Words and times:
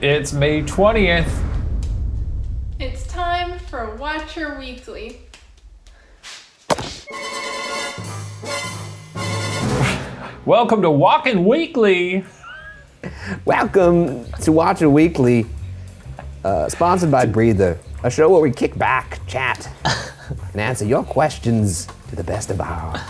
It's 0.00 0.32
May 0.32 0.62
20th. 0.62 1.28
It's 2.78 3.04
time 3.08 3.58
for 3.58 3.96
Watcher 3.96 4.56
Weekly. 4.56 5.22
Welcome 10.44 10.82
to 10.82 10.90
Walking 10.92 11.44
Weekly. 11.44 12.24
Welcome 13.44 14.30
to 14.42 14.52
Watch 14.52 14.82
a 14.82 14.88
Weekly, 14.88 15.46
uh, 16.44 16.68
sponsored 16.68 17.10
by 17.10 17.26
Breather, 17.26 17.76
a 18.04 18.10
show 18.10 18.28
where 18.30 18.40
we 18.40 18.52
kick 18.52 18.78
back, 18.78 19.18
chat, 19.26 19.68
and 20.52 20.60
answer 20.60 20.84
your 20.84 21.02
questions 21.02 21.88
to 22.10 22.14
the 22.14 22.22
best 22.22 22.50
of 22.50 22.60
our 22.60 23.04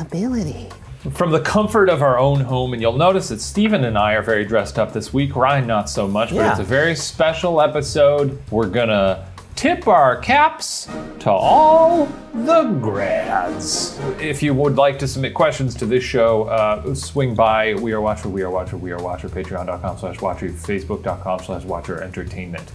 ability. 0.00 0.70
From 1.12 1.30
the 1.30 1.40
comfort 1.40 1.88
of 1.88 2.02
our 2.02 2.18
own 2.18 2.40
home, 2.40 2.74
and 2.74 2.82
you'll 2.82 2.96
notice 2.96 3.30
that 3.30 3.40
Steven 3.40 3.84
and 3.84 3.96
I 3.96 4.12
are 4.14 4.22
very 4.22 4.44
dressed 4.44 4.78
up 4.78 4.92
this 4.92 5.14
week. 5.14 5.34
Ryan, 5.34 5.66
not 5.66 5.88
so 5.88 6.06
much, 6.06 6.28
but 6.28 6.36
Yeah. 6.36 6.50
it's 6.50 6.60
a 6.60 6.64
very 6.64 6.94
special 6.94 7.60
episode. 7.62 8.38
We're 8.50 8.66
gonna 8.66 9.24
tip 9.56 9.88
our 9.88 10.16
caps 10.16 10.88
to 11.20 11.30
all 11.30 12.06
the 12.34 12.64
grads. 12.82 13.98
If 14.20 14.42
you 14.42 14.52
would 14.52 14.76
like 14.76 14.98
to 14.98 15.08
submit 15.08 15.32
questions 15.32 15.74
to 15.76 15.86
this 15.86 16.04
show, 16.04 16.44
uh, 16.44 16.94
swing 16.94 17.34
by 17.34 17.74
We 17.74 17.92
Are 17.92 18.00
Watcher, 18.02 18.28
We 18.28 18.42
Are 18.42 18.50
Watcher, 18.50 18.76
We 18.76 18.92
Are 18.92 18.98
Watcher, 19.02 19.30
patreon.com 19.30 19.96
slash 19.98 20.20
watcher, 20.20 20.48
facebook.com 20.48 21.40
slash 21.40 21.64
watcher 21.64 22.02
entertainment. 22.02 22.72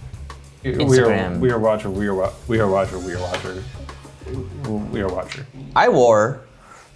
We 0.64 0.72
are, 0.72 0.76
Instagram. 0.78 1.38
we 1.38 1.50
are 1.52 1.60
Watcher, 1.60 1.90
We 1.90 2.08
Are, 2.08 2.14
wa- 2.14 2.30
we 2.48 2.58
are 2.58 2.68
Watcher, 2.68 2.98
We 2.98 3.14
Are 3.14 3.20
Watcher, 3.20 3.62
We 4.90 5.00
Are 5.00 5.08
Watcher. 5.08 5.46
I 5.76 5.88
wore 5.88 6.40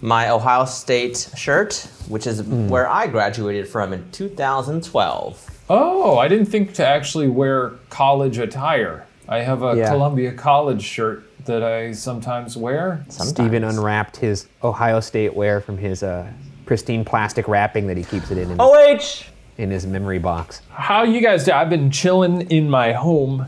my 0.01 0.29
Ohio 0.29 0.65
State 0.65 1.29
shirt, 1.35 1.87
which 2.07 2.25
is 2.27 2.39
Hmm. 2.41 2.67
where 2.69 2.89
I 2.89 3.07
graduated 3.07 3.67
from 3.67 3.93
in 3.93 4.03
2012. 4.11 5.47
Oh, 5.69 6.17
I 6.17 6.27
didn't 6.27 6.47
think 6.47 6.73
to 6.75 6.85
actually 6.87 7.27
wear 7.27 7.71
college 7.89 8.37
attire. 8.37 9.05
I 9.29 9.39
have 9.39 9.63
a 9.63 9.75
Yeah. 9.77 9.89
Columbia 9.89 10.31
College 10.33 10.81
shirt 10.81 11.23
that 11.45 11.63
I 11.63 11.93
sometimes 11.93 12.57
wear. 12.57 13.05
Steven 13.09 13.63
unwrapped 13.63 14.17
his 14.17 14.47
Ohio 14.63 14.99
State 14.99 15.35
wear 15.35 15.61
from 15.61 15.77
his 15.77 16.03
uh, 16.03 16.25
pristine 16.65 17.05
plastic 17.05 17.47
wrapping 17.47 17.87
that 17.87 17.97
he 17.97 18.03
keeps 18.03 18.31
it 18.31 18.37
in 18.37 18.51
in, 18.51 18.57
OH! 18.59 19.23
in 19.57 19.71
his 19.71 19.85
memory 19.85 20.19
box. 20.19 20.61
How 20.71 21.03
you 21.03 21.21
guys 21.21 21.45
do? 21.45 21.51
I've 21.51 21.69
been 21.69 21.91
chilling 21.91 22.41
in 22.49 22.69
my 22.69 22.91
home. 22.91 23.47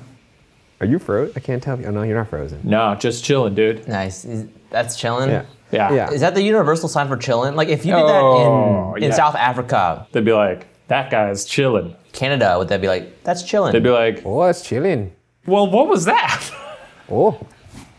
Are 0.80 0.86
you 0.86 1.00
frozen? 1.00 1.34
I 1.36 1.40
can't 1.40 1.62
tell 1.64 1.76
if 1.76 1.82
you. 1.82 1.88
Oh 1.88 1.92
no, 1.92 2.04
you're 2.04 2.18
not 2.18 2.30
frozen. 2.30 2.60
No, 2.64 2.96
just 2.96 3.24
chilling, 3.24 3.56
dude. 3.56 3.88
Nice. 3.88 4.26
That's 4.70 4.96
chilling? 4.98 5.30
Yeah. 5.30 5.44
Yeah. 5.74 5.92
Yeah. 5.94 6.12
Is 6.12 6.22
that 6.22 6.36
the 6.36 6.42
universal 6.44 6.88
sign 6.88 7.08
for 7.08 7.18
chilling? 7.18 7.56
Like 7.56 7.68
if 7.70 7.86
you 7.86 7.94
did 7.94 8.02
Oh, 8.04 8.92
that 8.94 8.98
in, 8.98 9.04
in 9.06 9.10
yeah. 9.10 9.16
South 9.16 9.36
Africa, 9.36 10.08
They'd 10.12 10.24
be 10.24 10.32
like, 10.34 10.68
that 10.88 11.10
guy's 11.10 11.44
chilling. 11.46 11.96
Canada, 12.14 12.56
would 12.60 12.68
that 12.70 12.80
be 12.80 12.88
like, 12.88 13.24
that's 13.24 13.42
chilling? 13.44 13.74
They'd 13.74 13.82
be 13.84 13.90
like, 13.90 14.22
Oh, 14.26 14.44
it's 14.44 14.62
chilling. 14.62 15.12
well, 15.48 15.70
what 15.70 15.88
was 15.88 16.06
that? 16.06 16.42
Oh, 17.10 17.38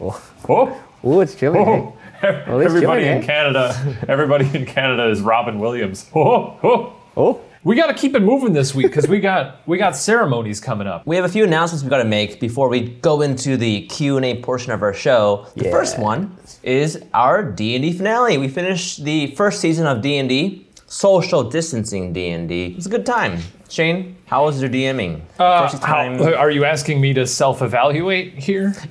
Oh, 0.00 0.22
oh, 0.48 0.82
Oh, 1.04 1.20
it's 1.20 1.34
chilling. 1.34 1.60
oh. 1.68 1.96
it's 2.22 2.24
Everybody 2.48 2.80
chilling, 2.80 3.04
in 3.04 3.22
eh? 3.22 3.26
Canada, 3.26 3.96
everybody 4.08 4.46
in 4.56 4.64
Canada 4.64 5.08
is 5.10 5.20
Robin 5.20 5.58
Williams. 5.58 6.08
Oh, 6.14 6.58
oh. 6.62 6.92
Oh, 7.16 7.40
We 7.64 7.76
got 7.76 7.86
to 7.86 7.94
keep 7.94 8.14
it 8.14 8.20
moving 8.20 8.52
this 8.52 8.74
week 8.74 8.86
because 8.88 9.08
we 9.08 9.20
got 9.20 9.56
we 9.66 9.78
got 9.78 9.96
ceremonies 9.96 10.60
coming 10.60 10.86
up. 10.86 11.06
we 11.06 11.16
have 11.16 11.24
a 11.24 11.28
few 11.28 11.44
announcements 11.44 11.82
we've 11.82 11.90
got 11.90 12.02
to 12.02 12.04
make 12.04 12.38
before 12.38 12.68
we 12.68 12.80
go 12.80 13.22
into 13.22 13.56
the 13.56 13.86
Q&A 13.86 14.40
portion 14.42 14.70
of 14.72 14.82
our 14.82 14.92
show. 14.92 15.46
The 15.56 15.64
Yeah. 15.64 15.70
first 15.70 15.98
one 15.98 16.36
is 16.62 17.02
our 17.14 17.42
D&D 17.42 17.92
finale. 17.94 18.36
We 18.38 18.48
finished 18.48 19.04
the 19.04 19.28
first 19.34 19.60
season 19.60 19.86
of 19.86 20.02
D&D, 20.02 20.66
social 20.86 21.42
distancing 21.42 22.12
D&D. 22.12 22.66
It 22.66 22.76
was 22.76 22.86
a 22.86 22.90
good 22.90 23.06
time. 23.06 23.38
Shane, 23.70 24.16
how 24.26 24.44
was 24.44 24.60
your 24.60 24.70
DMing? 24.70 25.22
Uh, 25.38 25.66
First 25.66 25.82
how- 25.82 26.34
are 26.42 26.50
you 26.50 26.64
asking 26.66 27.00
me 27.00 27.14
to 27.14 27.26
self-evaluate 27.26 28.34
here? 28.34 28.74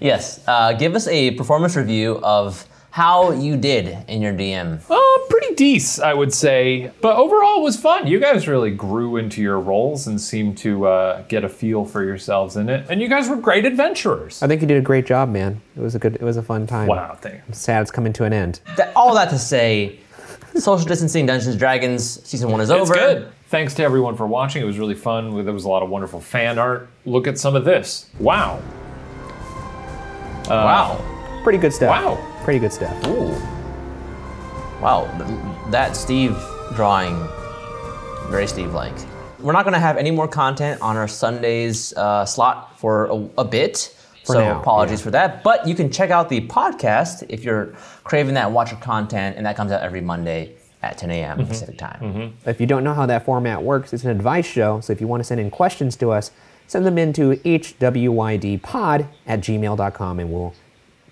Yes. 0.00 0.40
Uh, 0.46 0.72
give 0.74 0.94
us 0.94 1.06
a 1.08 1.30
performance 1.32 1.74
review 1.74 2.20
of 2.22 2.66
how 2.96 3.30
you 3.30 3.58
did 3.58 3.94
in 4.08 4.22
your 4.22 4.32
DM. 4.32 4.80
Uh, 4.90 5.28
pretty 5.28 5.54
decent, 5.54 6.06
I 6.06 6.14
would 6.14 6.32
say. 6.32 6.90
But 7.02 7.18
overall, 7.18 7.60
it 7.60 7.62
was 7.62 7.78
fun. 7.78 8.06
You 8.06 8.18
guys 8.18 8.48
really 8.48 8.70
grew 8.70 9.18
into 9.18 9.42
your 9.42 9.60
roles 9.60 10.06
and 10.06 10.18
seemed 10.18 10.56
to 10.58 10.86
uh, 10.86 11.20
get 11.28 11.44
a 11.44 11.48
feel 11.50 11.84
for 11.84 12.02
yourselves 12.02 12.56
in 12.56 12.70
it. 12.70 12.86
And 12.88 13.02
you 13.02 13.08
guys 13.08 13.28
were 13.28 13.36
great 13.36 13.66
adventurers. 13.66 14.42
I 14.42 14.46
think 14.46 14.62
you 14.62 14.66
did 14.66 14.78
a 14.78 14.80
great 14.80 15.04
job, 15.04 15.28
man. 15.28 15.60
It 15.76 15.80
was 15.80 15.94
a 15.94 15.98
good. 15.98 16.14
It 16.14 16.22
was 16.22 16.38
a 16.38 16.42
fun 16.42 16.66
time. 16.66 16.86
Wow, 16.88 17.18
thanks. 17.20 17.58
Sad 17.58 17.82
it's 17.82 17.90
coming 17.90 18.14
to 18.14 18.24
an 18.24 18.32
end. 18.32 18.60
That, 18.78 18.96
all 18.96 19.14
that 19.14 19.28
to 19.28 19.38
say, 19.38 19.98
social 20.54 20.86
distancing 20.86 21.26
Dungeons 21.26 21.48
and 21.48 21.58
Dragons 21.58 22.26
season 22.26 22.50
one 22.50 22.62
is 22.62 22.70
over. 22.70 22.94
It's 22.94 23.02
over. 23.02 23.20
good. 23.20 23.32
Thanks 23.48 23.74
to 23.74 23.82
everyone 23.82 24.16
for 24.16 24.26
watching. 24.26 24.62
It 24.62 24.64
was 24.66 24.78
really 24.78 24.94
fun. 24.94 25.44
There 25.44 25.52
was 25.52 25.66
a 25.66 25.68
lot 25.68 25.82
of 25.82 25.90
wonderful 25.90 26.22
fan 26.22 26.58
art. 26.58 26.88
Look 27.04 27.26
at 27.26 27.36
some 27.36 27.56
of 27.56 27.66
this. 27.66 28.08
Wow. 28.18 28.62
Wow. 30.48 31.42
Pretty 31.44 31.58
good 31.58 31.74
stuff. 31.74 31.90
Wow. 31.90 32.35
Pretty 32.46 32.60
good 32.60 32.72
stuff. 32.72 33.04
Ooh. 33.08 33.32
Wow, 34.80 35.10
that 35.72 35.96
Steve 35.96 36.40
drawing, 36.76 37.26
very 38.30 38.46
Steve-like. 38.46 38.94
We're 39.40 39.52
not 39.52 39.64
gonna 39.64 39.80
have 39.80 39.96
any 39.96 40.12
more 40.12 40.28
content 40.28 40.80
on 40.80 40.96
our 40.96 41.08
Sundays 41.08 41.92
uh, 41.94 42.24
slot 42.24 42.78
for 42.78 43.06
a, 43.06 43.28
a 43.38 43.44
bit, 43.44 43.92
so 44.22 44.34
now, 44.34 44.60
apologies 44.60 45.00
yeah. 45.00 45.04
for 45.04 45.10
that. 45.10 45.42
But 45.42 45.66
you 45.66 45.74
can 45.74 45.90
check 45.90 46.10
out 46.10 46.28
the 46.28 46.46
podcast 46.46 47.26
if 47.28 47.42
you're 47.42 47.74
craving 48.04 48.34
that 48.34 48.52
Watcher 48.52 48.76
content, 48.76 49.36
and 49.36 49.44
that 49.44 49.56
comes 49.56 49.72
out 49.72 49.82
every 49.82 50.00
Monday 50.00 50.54
at 50.84 50.98
10 50.98 51.10
a.m. 51.10 51.38
Mm-hmm. 51.38 51.48
Pacific 51.48 51.78
time. 51.78 52.36
If 52.46 52.60
you 52.60 52.68
don't 52.68 52.84
know 52.84 52.94
how 52.94 53.06
that 53.06 53.24
format 53.24 53.60
works, 53.60 53.92
it's 53.92 54.04
an 54.04 54.10
advice 54.10 54.46
show. 54.46 54.78
So 54.78 54.92
if 54.92 55.00
you 55.00 55.08
want 55.08 55.18
to 55.18 55.24
send 55.24 55.40
in 55.40 55.50
questions 55.50 55.96
to 55.96 56.12
us, 56.12 56.30
send 56.68 56.86
them 56.86 56.96
into 56.96 57.32
hwydpod 57.32 59.08
at 59.26 59.40
gmail.com 59.40 60.20
and 60.20 60.32
we'll 60.32 60.54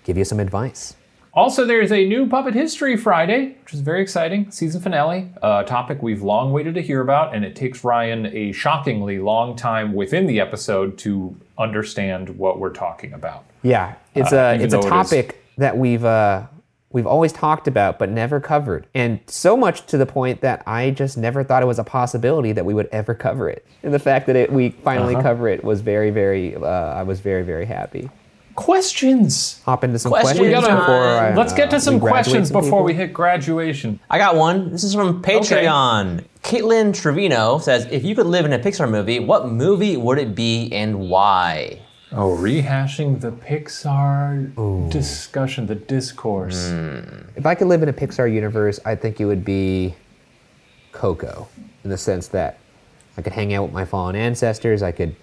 give 0.05 0.17
you 0.17 0.23
some 0.23 0.39
advice. 0.39 0.95
Also, 1.35 1.65
there's 1.65 1.91
a 1.91 2.07
new 2.07 2.25
Puppet 2.27 2.53
History 2.53 2.95
Friday, 2.95 3.57
which 3.61 3.73
is 3.73 3.81
very 3.81 4.01
exciting. 4.01 4.49
Season 4.51 4.79
finale, 4.79 5.29
a 5.43 5.65
topic 5.67 6.01
we've 6.01 6.21
long 6.21 6.53
waited 6.53 6.75
to 6.75 6.81
hear 6.81 7.01
about, 7.01 7.35
and 7.35 7.43
it 7.43 7.57
takes 7.57 7.83
Ryan 7.83 8.27
a 8.27 8.53
shockingly 8.53 9.19
long 9.19 9.57
time 9.57 9.93
within 9.93 10.27
the 10.27 10.39
episode 10.39 10.97
to 10.99 11.35
understand 11.57 12.29
what 12.37 12.57
we're 12.59 12.69
talking 12.71 13.11
about. 13.11 13.43
Yeah, 13.63 13.95
it's 14.13 14.31
Uh, 14.31 14.37
a 14.37 14.53
even 14.55 14.65
it's 14.65 14.73
a 14.73 14.77
though 14.77 14.87
it 14.87 14.89
topic 14.89 15.43
that 15.57 15.77
we've 15.77 16.05
uh, 16.05 16.43
we've 16.91 17.07
always 17.07 17.33
talked 17.33 17.67
about 17.67 17.99
but 17.99 18.09
never 18.09 18.39
covered, 18.39 18.87
and 18.95 19.19
so 19.27 19.57
much 19.57 19.85
to 19.87 19.97
the 19.97 20.05
point 20.05 20.39
that 20.39 20.63
I 20.65 20.91
just 20.91 21.17
never 21.17 21.43
thought 21.43 21.61
it 21.61 21.65
was 21.65 21.79
a 21.79 21.83
possibility 21.83 22.53
that 22.53 22.63
we 22.65 22.73
would 22.73 22.87
ever 22.93 23.13
cover 23.13 23.49
it. 23.49 23.65
And 23.83 23.93
the 23.93 23.99
fact 23.99 24.27
that 24.27 24.37
it, 24.37 24.53
we 24.53 24.69
finally 24.69 25.15
Uh-huh. 25.15 25.23
cover 25.23 25.49
it 25.49 25.65
was 25.65 25.81
very 25.81 26.11
very 26.11 26.55
uh, 26.55 26.65
I 26.65 27.03
was 27.03 27.19
very 27.19 27.43
very 27.43 27.65
happy. 27.65 28.09
Questions. 28.55 29.61
Hop 29.65 29.83
into 29.83 29.99
some 29.99 30.11
Questions 30.11 30.39
questions, 30.39 30.47
We 30.47 30.67
gotta- 30.67 30.79
before 30.81 31.05
I, 31.05 31.35
Let's 31.35 31.53
get 31.53 31.67
uh, 31.67 31.71
to 31.71 31.79
some 31.81 31.95
we 31.95 31.99
graduate 31.99 32.23
questions 32.23 32.47
some 32.49 32.61
before 32.61 32.83
we 32.83 32.93
hit 32.93 33.13
graduation. 33.13 33.99
I 34.09 34.17
got 34.17 34.35
one. 34.35 34.71
This 34.71 34.83
is 34.83 34.93
from 34.93 35.21
Patreon. 35.21 36.23
Caitlin 36.43 36.93
Trevino 36.93 37.57
says, 37.59 37.85
"If 37.91 38.03
you 38.03 38.15
could 38.15 38.27
live 38.27 38.45
in 38.45 38.53
a 38.53 38.59
Pixar 38.59 38.89
movie, 38.89 39.19
what 39.19 39.49
movie 39.49 39.97
would 39.97 40.17
it 40.19 40.35
be 40.35 40.71
and 40.71 41.09
why?" 41.09 41.79
Oh, 42.11 42.29
rehashing 42.37 43.19
the 43.19 43.31
Pixar 43.31 44.89
discussion, 44.89 45.65
the 45.65 45.75
discourse. 45.75 46.71
If 47.35 47.45
I 47.45 47.55
could 47.55 47.67
live 47.67 47.83
in 47.83 47.89
a 47.89 47.93
Pixar 47.93 48.31
universe, 48.31 48.79
I 48.85 48.95
think 48.95 49.19
it 49.19 49.25
would 49.25 49.43
be 49.43 49.95
Coco, 50.93 51.47
in 51.83 51.89
the 51.89 51.97
sense 51.97 52.27
that 52.29 52.57
I 53.17 53.21
could 53.21 53.33
hang 53.33 53.53
out 53.53 53.63
with 53.63 53.73
my 53.73 53.83
fallen 53.85 54.15
ancestors. 54.15 54.81
I 54.81 54.91
could. 54.91 55.15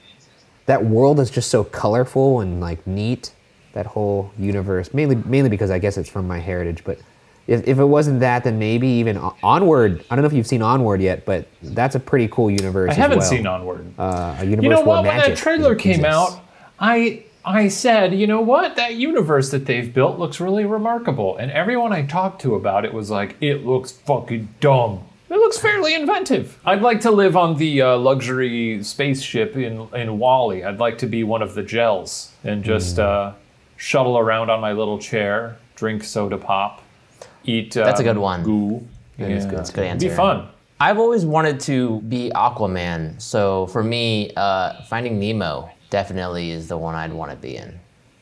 That 0.66 0.84
world 0.84 1.20
is 1.20 1.30
just 1.30 1.50
so 1.50 1.64
colorful 1.64 2.40
and 2.40 2.60
like 2.60 2.86
neat. 2.86 3.32
That 3.72 3.86
whole 3.86 4.30
universe, 4.38 4.92
mainly 4.92 5.16
mainly 5.16 5.48
because 5.48 5.70
I 5.70 5.78
guess 5.78 5.96
it's 5.96 6.10
from 6.10 6.28
my 6.28 6.38
heritage. 6.38 6.84
But 6.84 6.98
if, 7.46 7.66
if 7.66 7.78
it 7.78 7.84
wasn't 7.84 8.20
that, 8.20 8.44
then 8.44 8.58
maybe 8.58 8.86
even 8.86 9.16
Onward. 9.42 10.04
I 10.10 10.14
don't 10.14 10.22
know 10.22 10.26
if 10.26 10.34
you've 10.34 10.46
seen 10.46 10.60
Onward 10.62 11.00
yet, 11.00 11.24
but 11.24 11.48
that's 11.62 11.94
a 11.94 12.00
pretty 12.00 12.28
cool 12.28 12.50
universe. 12.50 12.90
I 12.90 12.94
haven't 12.94 13.20
well. 13.20 13.28
seen 13.28 13.46
Onward. 13.46 13.92
Uh, 13.98 14.36
a 14.38 14.44
universe 14.44 14.62
you 14.62 14.68
know 14.68 14.82
what? 14.82 15.04
When 15.04 15.16
that 15.16 15.36
trailer 15.36 15.74
came 15.74 16.04
out, 16.04 16.40
I 16.78 17.24
I 17.44 17.68
said, 17.68 18.14
you 18.14 18.26
know 18.26 18.40
what? 18.40 18.76
That 18.76 18.94
universe 18.94 19.50
that 19.50 19.66
they've 19.66 19.92
built 19.92 20.18
looks 20.18 20.40
really 20.40 20.64
remarkable. 20.64 21.36
And 21.36 21.50
everyone 21.50 21.92
I 21.92 22.02
talked 22.02 22.40
to 22.42 22.54
about 22.54 22.84
it 22.84 22.94
was 22.94 23.10
like, 23.10 23.36
it 23.40 23.66
looks 23.66 23.92
fucking 23.92 24.48
dumb. 24.60 25.04
It 25.32 25.36
looks 25.36 25.56
fairly 25.56 25.94
inventive. 25.94 26.58
I'd 26.66 26.82
like 26.82 27.00
to 27.00 27.10
live 27.10 27.38
on 27.38 27.56
the 27.56 27.80
uh, 27.80 27.96
luxury 27.96 28.82
spaceship 28.84 29.56
in 29.56 29.88
in 29.94 30.18
WALL-E. 30.18 30.62
I'd 30.62 30.78
like 30.78 30.98
to 30.98 31.06
be 31.06 31.24
one 31.24 31.40
of 31.40 31.54
the 31.54 31.62
gels 31.62 32.32
and 32.44 32.62
just 32.62 32.96
Hmm. 32.96 33.02
uh, 33.02 33.32
shuttle 33.78 34.18
around 34.18 34.50
on 34.50 34.60
my 34.60 34.72
little 34.72 34.98
chair, 34.98 35.56
drink 35.74 36.04
soda 36.04 36.36
pop, 36.36 36.82
eat. 37.44 37.72
That's 37.72 37.98
a 38.00 38.02
um, 38.02 38.14
good 38.14 38.18
one. 38.18 38.42
Goo. 38.42 38.86
is 39.18 39.46
good. 39.46 39.58
That's 39.58 39.70
a 39.70 39.72
good 39.72 39.86
It'd 39.86 40.00
Be 40.00 40.10
fun. 40.10 40.48
I've 40.78 40.98
always 40.98 41.24
wanted 41.24 41.60
to 41.60 42.02
be 42.02 42.30
Aquaman, 42.34 43.18
so 43.22 43.68
for 43.68 43.82
me, 43.82 44.32
uh, 44.36 44.82
Finding 44.82 45.18
Nemo 45.18 45.70
definitely 45.88 46.50
is 46.50 46.68
the 46.68 46.76
one 46.76 46.94
I'd 46.94 47.12
want 47.12 47.30
to 47.30 47.36
be 47.38 47.56
in. 47.56 47.78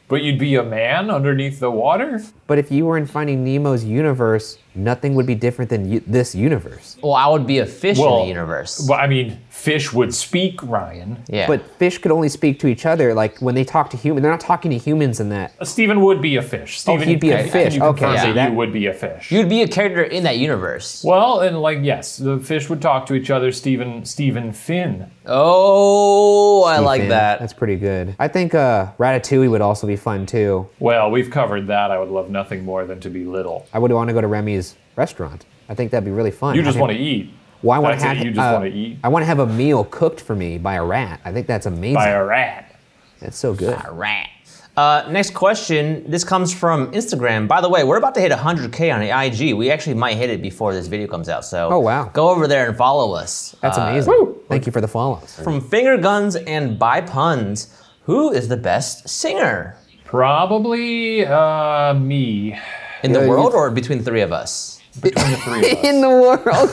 But 0.09 0.23
you'd 0.23 0.39
be 0.39 0.57
a 0.57 0.63
man 0.63 1.11
underneath 1.11 1.59
the 1.59 1.71
water. 1.71 2.21
But 2.47 2.59
if 2.59 2.71
you 2.71 2.85
were 2.85 2.99
in 2.99 3.07
Finding 3.07 3.45
Nemo's 3.45 3.85
universe, 3.85 4.59
nothing 4.75 5.15
would 5.15 5.27
be 5.27 5.35
different 5.35 5.69
than 5.71 5.91
u- 5.91 6.03
this 6.07 6.35
universe. 6.35 6.97
Well, 7.03 7.15
I 7.15 7.27
would 7.29 7.47
be 7.47 7.59
a 7.59 7.67
fish 7.67 7.99
in 7.99 8.05
Well, 8.05 8.23
the 8.23 8.29
universe. 8.29 8.87
Well, 8.89 8.99
I 8.99 9.07
mean, 9.07 9.39
fish 9.49 9.93
would 9.93 10.15
speak, 10.15 10.63
Ryan. 10.63 11.19
Yeah. 11.29 11.47
But 11.47 11.67
fish 11.79 11.99
could 11.99 12.13
only 12.13 12.29
speak 12.29 12.59
to 12.61 12.67
each 12.67 12.87
other. 12.87 13.13
Like 13.15 13.39
when 13.41 13.55
they 13.55 13.65
talk 13.65 13.91
to 13.91 13.97
human, 13.97 14.23
they're 14.23 14.31
not 14.33 14.41
talking 14.41 14.71
to 14.71 14.79
humans 14.79 15.21
in 15.21 15.29
that. 15.31 15.53
Steven 15.67 16.01
would 16.03 16.21
be 16.23 16.37
a 16.37 16.43
fish. 16.43 16.81
Steven, 16.81 17.07
he'd 17.09 17.21
be 17.21 17.31
a 17.31 17.45
fish. 17.45 17.53
Can 17.53 17.73
you 17.73 17.81
confirm 17.81 18.11
Okay, 18.13 18.23
that 18.33 18.37
yeah. 18.37 18.49
you 18.49 18.55
would 18.55 18.73
be 18.73 18.87
a 18.87 18.95
fish? 18.95 19.31
you'd 19.33 19.49
be 19.49 19.63
a 19.63 19.69
character 19.69 20.03
in 20.03 20.23
that 20.25 20.39
universe. 20.39 21.03
well, 21.05 21.41
and 21.41 21.61
like 21.61 21.79
yes, 21.83 22.17
the 22.17 22.39
fish 22.39 22.69
would 22.69 22.81
talk 22.83 23.07
to 23.07 23.15
each 23.15 23.31
other. 23.31 23.53
Steven, 23.53 24.05
Steven 24.05 24.53
Finn. 24.53 25.11
Oh, 25.27 26.65
I 26.65 26.79
like 26.79 27.01
Finn. 27.03 27.09
that. 27.11 27.41
That's 27.41 27.53
pretty 27.53 27.77
good. 27.77 28.15
I 28.19 28.29
think 28.29 28.55
uh, 28.55 28.93
Ratatouille 28.99 29.51
would 29.51 29.61
also 29.61 29.87
be 29.87 29.97
fun 29.97 30.27
too. 30.27 30.69
Well, 30.79 31.11
we've 31.11 31.31
covered 31.31 31.67
that. 31.69 31.91
I 31.91 31.99
would 31.99 32.09
love 32.09 32.31
nothing 32.31 32.65
more 32.65 32.85
than 32.85 33.01
to 33.01 33.11
be 33.11 33.25
little. 33.25 33.67
I 33.73 33.79
would 33.79 33.93
want 33.93 34.09
to 34.09 34.15
go 34.15 34.21
to 34.21 34.27
Remy's 34.27 34.60
restaurant. 34.97 35.45
I 35.69 35.75
think 35.75 35.91
that'd 35.91 36.05
be 36.05 36.11
really 36.11 36.31
fun. 36.43 36.55
You 36.57 36.63
just 36.63 36.79
want 36.79 36.93
to 36.93 36.99
eat. 36.99 37.31
Why 37.63 37.79
Well, 37.79 37.89
I 37.91 37.91
want 37.91 38.01
That's 38.01 38.05
to 38.05 38.11
it, 38.11 38.17
have. 38.17 38.27
you 38.27 38.33
just 38.33 38.41
uh, 38.41 38.53
wanna 38.55 38.67
eat. 38.85 38.99
I 39.05 39.09
want 39.09 39.23
to 39.23 39.27
have 39.27 39.39
a 39.39 39.47
meal 39.47 39.85
cooked 39.85 40.21
for 40.21 40.35
me 40.35 40.57
by 40.59 40.75
a 40.75 40.85
rat. 40.85 41.21
I 41.25 41.33
think 41.33 41.47
that's 41.47 41.67
amazing. 41.67 41.95
By 41.95 42.09
a 42.09 42.25
rat. 42.25 42.75
That's 43.21 43.37
so 43.39 43.53
good. 43.55 43.77
By 43.77 43.89
a 43.89 43.93
Rat. 43.93 44.29
Uh, 44.77 45.07
next 45.11 45.35
question. 45.35 46.11
This 46.11 46.25
comes 46.25 46.55
from 46.55 46.91
Instagram. 46.93 47.47
By 47.47 47.61
the 47.61 47.69
way, 47.69 47.85
we're 47.85 47.99
about 47.99 48.15
to 48.15 48.21
hit 48.21 48.33
100K 48.33 48.91
on 48.95 49.01
the 49.01 49.11
IG. 49.11 49.55
We 49.55 49.71
actually 49.71 49.95
might 49.95 50.17
hit 50.17 50.31
it 50.31 50.41
before 50.41 50.73
this 50.73 50.87
video 50.87 51.07
comes 51.07 51.29
out. 51.29 51.45
So 51.45 51.69
Oh, 51.71 51.81
wow. 51.81 52.05
go 52.15 52.31
over 52.31 52.47
there 52.47 52.67
and 52.69 52.77
follow 52.79 53.13
us. 53.13 53.55
That's 53.61 53.77
Uh, 53.77 53.83
amazing. 53.83 54.35
Thank 54.49 54.65
you 54.67 54.73
for 54.73 54.81
the 54.81 54.89
follows. 54.89 55.39
From 55.45 55.61
Finger 55.61 55.99
Guns 55.99 56.37
and 56.37 56.79
By 56.79 57.03
Puns, 57.03 57.77
who 58.05 58.31
is 58.33 58.49
the 58.49 58.57
best 58.57 59.07
singer 59.09 59.77
Probably 60.07 61.27
uh, 61.27 61.93
me. 61.95 62.59
In 63.03 63.13
the 63.13 63.19
Yeah, 63.21 63.25
you- 63.25 63.31
world 63.31 63.55
or 63.55 63.71
between 63.71 63.99
the 63.99 64.05
three 64.05 64.21
of 64.23 64.33
us? 64.33 64.81
Between 65.01 65.31
the 65.31 65.37
three 65.39 65.59
of 65.59 65.65
us. 65.79 65.85
In 65.85 66.01
the 66.01 66.09
world. 66.09 66.71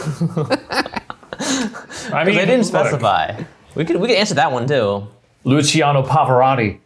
I 2.14 2.24
mean, 2.26 2.36
They 2.36 2.46
didn't 2.46 2.66
specify. 2.66 3.44
We 3.76 3.86
could 3.86 3.98
we 3.98 4.08
could 4.08 4.18
answer 4.18 4.34
that 4.36 4.52
one 4.52 4.68
too. 4.68 5.08
Luciano 5.44 6.04
Pavarotti 6.04 6.80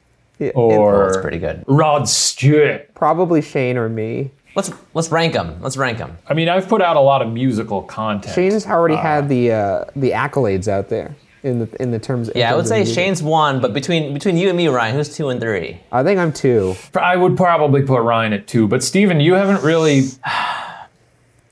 Oh, 0.55 0.71
or 0.71 1.05
that's 1.05 1.21
pretty 1.21 1.38
good. 1.38 1.63
Rod 1.67 2.09
Stewart. 2.09 2.91
Probably 2.95 3.41
Shane 3.43 3.77
or 3.77 3.88
me. 3.89 4.31
Let's 4.55 4.71
let's 4.93 5.09
rank 5.11 5.33
them. 5.33 5.61
Let's 5.61 5.77
rank 5.77 5.99
them. 5.99 6.17
I 6.27 6.33
mean, 6.33 6.49
I've 6.49 6.67
put 6.67 6.81
out 6.81 6.97
a 6.97 6.99
lot 6.99 7.21
of 7.21 7.31
musical 7.31 7.83
content. 7.83 8.33
Shane's 8.35 8.65
already 8.65 8.95
had 8.95 9.29
the 9.29 9.51
uh, 9.51 9.85
the 9.95 10.11
accolades 10.11 10.67
out 10.67 10.89
there 10.89 11.15
in 11.43 11.59
the 11.59 11.81
in 11.81 11.91
the 11.91 11.99
terms. 11.99 12.29
in 12.29 12.39
Yeah, 12.39 12.51
I 12.51 12.55
would 12.55 12.67
say 12.67 12.79
music. 12.79 12.95
Shane's 12.95 13.23
one, 13.23 13.59
but 13.61 13.73
between 13.73 14.13
between 14.13 14.38
you 14.38 14.47
and 14.49 14.57
me, 14.57 14.67
Ryan, 14.67 14.95
who's 14.95 15.15
two 15.15 15.29
and 15.29 15.39
three? 15.41 15.79
I 15.91 16.03
think 16.03 16.19
I'm 16.19 16.31
two. 16.33 16.75
I 16.99 17.15
would 17.17 17.35
probably 17.38 17.81
put 17.81 18.01
Ryan 18.01 18.33
at 18.33 18.47
two, 18.47 18.67
but 18.67 18.83
Steven, 18.83 19.19
you 19.19 19.33
haven't 19.33 19.63
really. 19.63 20.03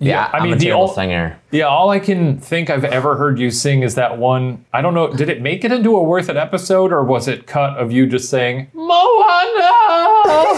Yeah, 0.02 0.30
I 0.32 0.38
I'm 0.38 0.44
mean, 0.44 0.54
a 0.54 0.56
the 0.56 0.64
terrible 0.64 0.88
singer. 0.88 1.38
Yeah, 1.52 1.66
all 1.66 1.90
I 1.90 2.00
can 2.00 2.40
think 2.40 2.70
I've 2.70 2.86
ever 2.86 3.18
heard 3.18 3.38
you 3.38 3.52
sing 3.52 3.84
is 3.84 3.96
that 3.96 4.18
one. 4.18 4.64
I 4.72 4.82
don't 4.82 4.94
know. 4.94 5.12
Did 5.12 5.28
it 5.28 5.42
make 5.42 5.66
it 5.66 5.74
into 5.74 5.98
a 5.98 6.02
worth 6.02 6.30
it 6.30 6.38
episode, 6.38 6.94
or 6.94 7.04
was 7.04 7.28
it 7.28 7.48
cut 7.48 7.76
of 7.78 7.92
you 7.92 8.08
just 8.08 8.30
saying 8.30 8.72
Moana? 8.74 10.58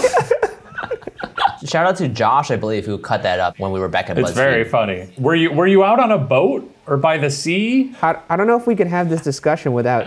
Shout 1.66 1.86
out 1.86 1.96
to 1.96 2.06
Josh, 2.08 2.52
I 2.52 2.56
believe, 2.56 2.86
who 2.86 2.98
cut 2.98 3.24
that 3.24 3.40
up 3.40 3.58
when 3.58 3.72
we 3.72 3.80
were 3.80 3.88
back 3.88 4.10
at 4.10 4.18
it's 4.18 4.30
BuzzFeed. 4.30 4.34
very 4.34 4.64
funny. 4.64 5.12
Were 5.18 5.34
you 5.34 5.50
Were 5.52 5.66
you 5.66 5.82
out 5.82 5.98
on 5.98 6.12
a 6.12 6.18
boat 6.18 6.71
or 6.86 6.96
by 6.96 7.18
the 7.18 7.30
sea? 7.30 7.94
I, 8.02 8.16
I 8.28 8.36
don't 8.36 8.46
know 8.46 8.56
if 8.58 8.66
we 8.66 8.74
can 8.76 8.88
have 8.88 9.08
this 9.08 9.22
discussion 9.22 9.72
without 9.72 10.06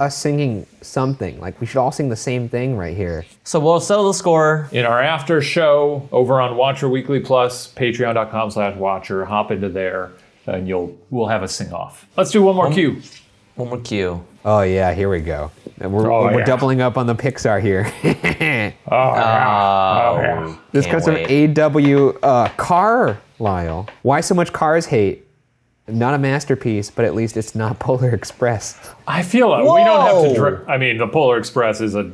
us 0.00 0.16
singing 0.18 0.66
something. 0.80 1.40
Like 1.40 1.60
we 1.60 1.66
should 1.66 1.78
all 1.78 1.92
sing 1.92 2.08
the 2.08 2.16
same 2.16 2.48
thing 2.48 2.76
right 2.76 2.96
here. 2.96 3.24
So 3.44 3.60
we'll 3.60 3.80
settle 3.80 4.08
the 4.08 4.14
score. 4.14 4.68
in 4.72 4.84
our 4.84 5.00
after 5.00 5.40
show 5.40 6.08
over 6.12 6.40
on 6.40 6.56
Watcher 6.56 6.88
Weekly 6.88 7.20
Plus, 7.20 7.72
patreon.com 7.74 8.50
slash 8.50 8.76
watcher. 8.76 9.24
Hop 9.24 9.50
into 9.50 9.68
there 9.68 10.12
and 10.46 10.66
you'll 10.68 10.98
we'll 11.10 11.28
have 11.28 11.42
a 11.42 11.48
sing 11.48 11.72
off. 11.72 12.06
Let's 12.16 12.30
do 12.32 12.42
one 12.42 12.56
more 12.56 12.70
cue. 12.72 13.00
One 13.54 13.68
more 13.68 13.80
cue. 13.80 14.24
Oh 14.44 14.62
yeah, 14.62 14.92
here 14.92 15.08
we 15.08 15.20
go. 15.20 15.50
And 15.80 15.92
We're, 15.92 16.10
Oh, 16.12 16.24
we're 16.24 16.40
yeah. 16.40 16.44
doubling 16.44 16.80
up 16.80 16.98
on 16.98 17.06
the 17.06 17.14
Pixar 17.14 17.60
here. 17.62 17.84
Oh, 18.90 19.14
yeah. 20.20 20.56
this 20.72 20.86
Can't 20.86 21.04
comes 21.04 21.58
from. 21.58 21.82
AW 21.82 22.08
uh, 22.22 22.48
Carlisle. 22.56 23.88
Why 24.02 24.20
so 24.20 24.34
much 24.34 24.52
Cars 24.52 24.86
hate? 24.86 25.26
Not 25.86 26.14
a 26.14 26.18
masterpiece, 26.18 26.90
but 26.90 27.04
at 27.04 27.14
least 27.14 27.36
it's 27.36 27.54
not 27.54 27.78
Polar 27.80 28.10
Express. 28.10 28.94
I 29.06 29.22
feel 29.22 29.50
like 29.50 29.60
we 29.62 29.84
don't 29.84 30.34
have 30.36 30.64
to. 30.64 30.70
I 30.70 30.78
mean, 30.78 30.96
the 30.98 31.06
Polar 31.08 31.36
Express 31.38 31.80
is 31.80 31.94
a, 31.94 32.10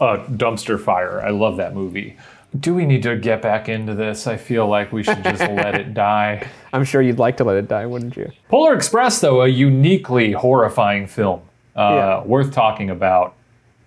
a 0.00 0.18
dumpster 0.18 0.78
fire. 0.78 1.20
I 1.22 1.30
love 1.30 1.56
that 1.56 1.74
movie. 1.74 2.16
Do 2.60 2.74
we 2.74 2.86
need 2.86 3.02
to 3.02 3.16
get 3.16 3.42
back 3.42 3.68
into 3.68 3.94
this? 3.94 4.26
I 4.26 4.36
feel 4.36 4.66
like 4.66 4.92
we 4.92 5.02
should 5.02 5.22
just 5.24 5.40
let 5.40 5.74
it 5.74 5.94
die. 5.94 6.46
I'm 6.72 6.84
sure 6.84 7.02
you'd 7.02 7.18
like 7.18 7.36
to 7.38 7.44
let 7.44 7.56
it 7.56 7.68
die, 7.68 7.84
wouldn't 7.86 8.16
you? 8.16 8.30
Polar 8.48 8.74
Express, 8.74 9.20
though, 9.20 9.42
a 9.42 9.48
uniquely 9.48 10.32
horrifying 10.32 11.06
film, 11.06 11.40
uh, 11.74 11.80
Yeah. 11.94 12.24
worth 12.24 12.52
talking 12.52 12.90
about. 12.90 13.34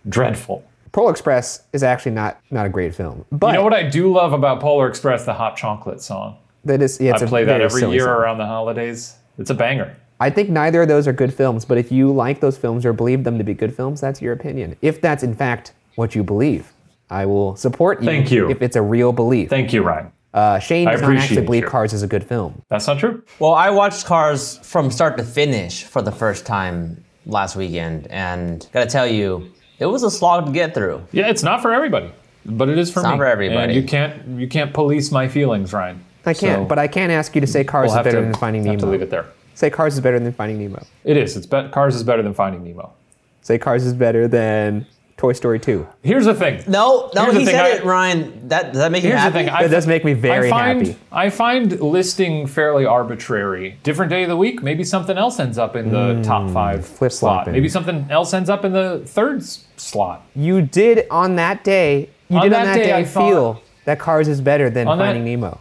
Dreadful. 0.07 0.63
Polar 0.91 1.11
Express 1.11 1.63
is 1.71 1.83
actually 1.83 2.13
not 2.13 2.39
not 2.49 2.65
a 2.65 2.69
great 2.69 2.95
film, 2.95 3.25
but 3.31 3.47
You 3.47 3.53
know 3.53 3.63
what 3.63 3.73
I 3.73 3.83
do 3.83 4.11
love 4.11 4.33
about 4.33 4.59
Polar 4.59 4.87
Express? 4.87 5.23
The 5.23 5.33
hot 5.33 5.55
chocolate 5.55 6.01
song. 6.01 6.37
That 6.65 6.81
is 6.81 6.99
yeah, 6.99 7.13
it's 7.13 7.21
I 7.21 7.25
a 7.25 7.29
play 7.29 7.43
that 7.45 7.61
every 7.61 7.81
year 7.91 8.01
song. 8.01 8.09
around 8.09 8.37
the 8.37 8.45
holidays. 8.45 9.15
It's 9.37 9.49
a 9.49 9.53
banger. 9.55 9.95
I 10.19 10.29
think 10.29 10.49
neither 10.49 10.81
of 10.81 10.87
those 10.89 11.07
are 11.07 11.13
good 11.13 11.33
films, 11.33 11.63
but 11.63 11.77
if 11.77 11.91
you 11.91 12.11
like 12.11 12.41
those 12.41 12.57
films 12.57 12.85
or 12.85 12.91
believe 12.91 13.23
them 13.23 13.37
to 13.37 13.43
be 13.43 13.53
good 13.53 13.73
films, 13.73 14.01
that's 14.01 14.21
your 14.21 14.33
opinion. 14.33 14.75
If 14.81 14.99
that's 15.01 15.23
in 15.23 15.33
fact 15.33 15.71
what 15.95 16.13
you 16.13 16.23
believe, 16.23 16.73
I 17.09 17.25
will 17.25 17.55
support 17.55 18.01
you. 18.01 18.05
Thank 18.05 18.29
you. 18.31 18.49
If 18.49 18.61
it's 18.61 18.75
a 18.75 18.81
real 18.81 19.13
belief. 19.13 19.49
Thank 19.49 19.71
you, 19.71 19.81
Ryan. 19.81 20.11
uh, 20.33 20.59
Shane 20.59 20.87
I 20.89 20.91
does 20.91 21.01
not 21.01 21.15
actually 21.15 21.45
believe 21.45 21.63
you. 21.63 21.69
Cars 21.69 21.93
is 21.93 22.03
a 22.03 22.07
good 22.07 22.23
film. 22.25 22.61
That's 22.69 22.85
not 22.85 22.99
true. 22.99 23.23
Well, 23.39 23.53
I 23.53 23.69
watched 23.69 24.05
Cars 24.05 24.57
from 24.61 24.91
start 24.91 25.17
to 25.17 25.23
finish 25.23 25.85
for 25.85 26.01
the 26.01 26.11
first 26.11 26.45
time 26.45 27.01
last 27.25 27.55
weekend, 27.55 28.07
and 28.07 28.67
gotta 28.73 28.87
tell 28.89 29.07
you, 29.07 29.49
it 29.79 29.85
was 29.85 30.03
a 30.03 30.11
slog 30.11 30.47
to 30.47 30.51
get 30.51 30.73
through. 30.73 31.01
Yeah, 31.13 31.29
it's 31.29 31.43
not 31.43 31.61
for 31.61 31.71
everybody, 31.73 32.11
but 32.45 32.67
it 32.67 32.77
is 32.77 32.91
for 32.91 32.99
It's 32.99 33.05
me. 33.05 33.11
not 33.11 33.17
for 33.19 33.25
everybody. 33.25 33.71
And 33.71 33.73
you 33.73 33.83
can't 33.83 34.27
you 34.37 34.47
can't 34.49 34.73
police 34.73 35.11
my 35.11 35.29
feelings, 35.29 35.71
Ryan. 35.71 36.03
I 36.29 36.33
can't, 36.33 36.61
So 36.63 36.65
but 36.65 36.79
I 36.79 36.87
can 36.87 37.11
ask 37.11 37.35
you 37.35 37.41
to 37.41 37.47
say 37.47 37.63
Cars 37.63 37.87
we'll 37.87 37.91
is 37.91 37.95
have 37.97 38.05
better 38.05 38.19
to, 38.19 38.23
than 38.25 38.33
Finding 38.35 38.63
have 38.65 38.75
to 38.77 38.85
Nemo. 38.85 38.91
leave 38.91 39.01
it 39.01 39.09
there. 39.09 39.25
Say 39.55 39.69
Cars 39.69 39.95
is 39.95 40.01
better 40.01 40.19
than 40.19 40.31
Finding 40.31 40.59
Nemo. 40.59 40.85
It 41.03 41.17
is. 41.17 41.35
It's 41.35 41.45
be- 41.45 41.67
Cars 41.71 41.95
is 41.95 42.03
better 42.03 42.21
than 42.23 42.33
Finding 42.33 42.63
Nemo. 42.63 42.93
Say 43.41 43.57
Cars 43.57 43.85
is 43.85 43.93
better 43.93 44.27
than 44.27 44.85
Toy 45.17 45.33
Story 45.33 45.59
2. 45.59 45.85
Here's 46.01 46.23
the 46.25 46.33
thing. 46.33 46.63
No, 46.67 47.11
no, 47.13 47.23
Here's 47.23 47.33
the 47.33 47.39
he 47.41 47.45
thing, 47.47 47.55
said 47.55 47.65
I- 47.65 47.69
it, 47.77 47.83
Ryan. 47.83 48.47
That 48.47 48.67
does 48.71 48.77
that 48.81 48.89
make 48.91 49.03
you 49.03 49.09
Here's 49.09 49.19
happy? 49.21 49.33
the 49.33 49.39
thing. 49.39 49.49
I, 49.49 49.63
That 49.63 49.71
does 49.71 49.85
make 49.87 50.05
me 50.05 50.13
very 50.13 50.47
I 50.47 50.49
find, 50.49 50.87
happy. 50.87 50.99
I 51.11 51.29
find 51.29 51.81
listing 51.81 52.47
fairly 52.47 52.85
arbitrary. 52.85 53.77
Different 53.83 54.09
day 54.11 54.23
of 54.23 54.29
the 54.29 54.37
week, 54.37 54.63
maybe 54.63 54.85
something 54.85 55.17
else 55.17 55.39
ends 55.39 55.57
up 55.57 55.75
in 55.75 55.89
the 55.91 56.21
top 56.23 56.49
five 56.51 56.79
Mm, 56.81 56.83
flip 56.85 57.11
slot. 57.11 57.33
flopping. 57.43 57.53
Maybe 57.53 57.67
something 57.67 58.07
else 58.09 58.33
ends 58.33 58.49
up 58.49 58.63
in 58.63 58.71
the 58.71 59.01
third 59.05 59.39
s- 59.41 59.65
slot. 59.75 60.23
You 60.35 60.61
did 60.61 61.05
on 61.11 61.35
that 61.35 61.65
day, 61.65 62.09
you 62.29 62.37
On 62.37 62.43
did 62.43 62.53
that 62.53 62.59
on 62.61 62.65
that 62.67 62.75
day, 62.77 62.83
day, 62.85 62.93
I 62.93 63.03
thought- 63.03 63.29
feel 63.29 63.61
that 63.85 63.99
Cars 63.99 64.29
is 64.29 64.39
better 64.39 64.69
than 64.69 64.87
On 64.87 64.97
that- 64.99 65.03
Finding 65.05 65.25
Nemo. 65.25 65.59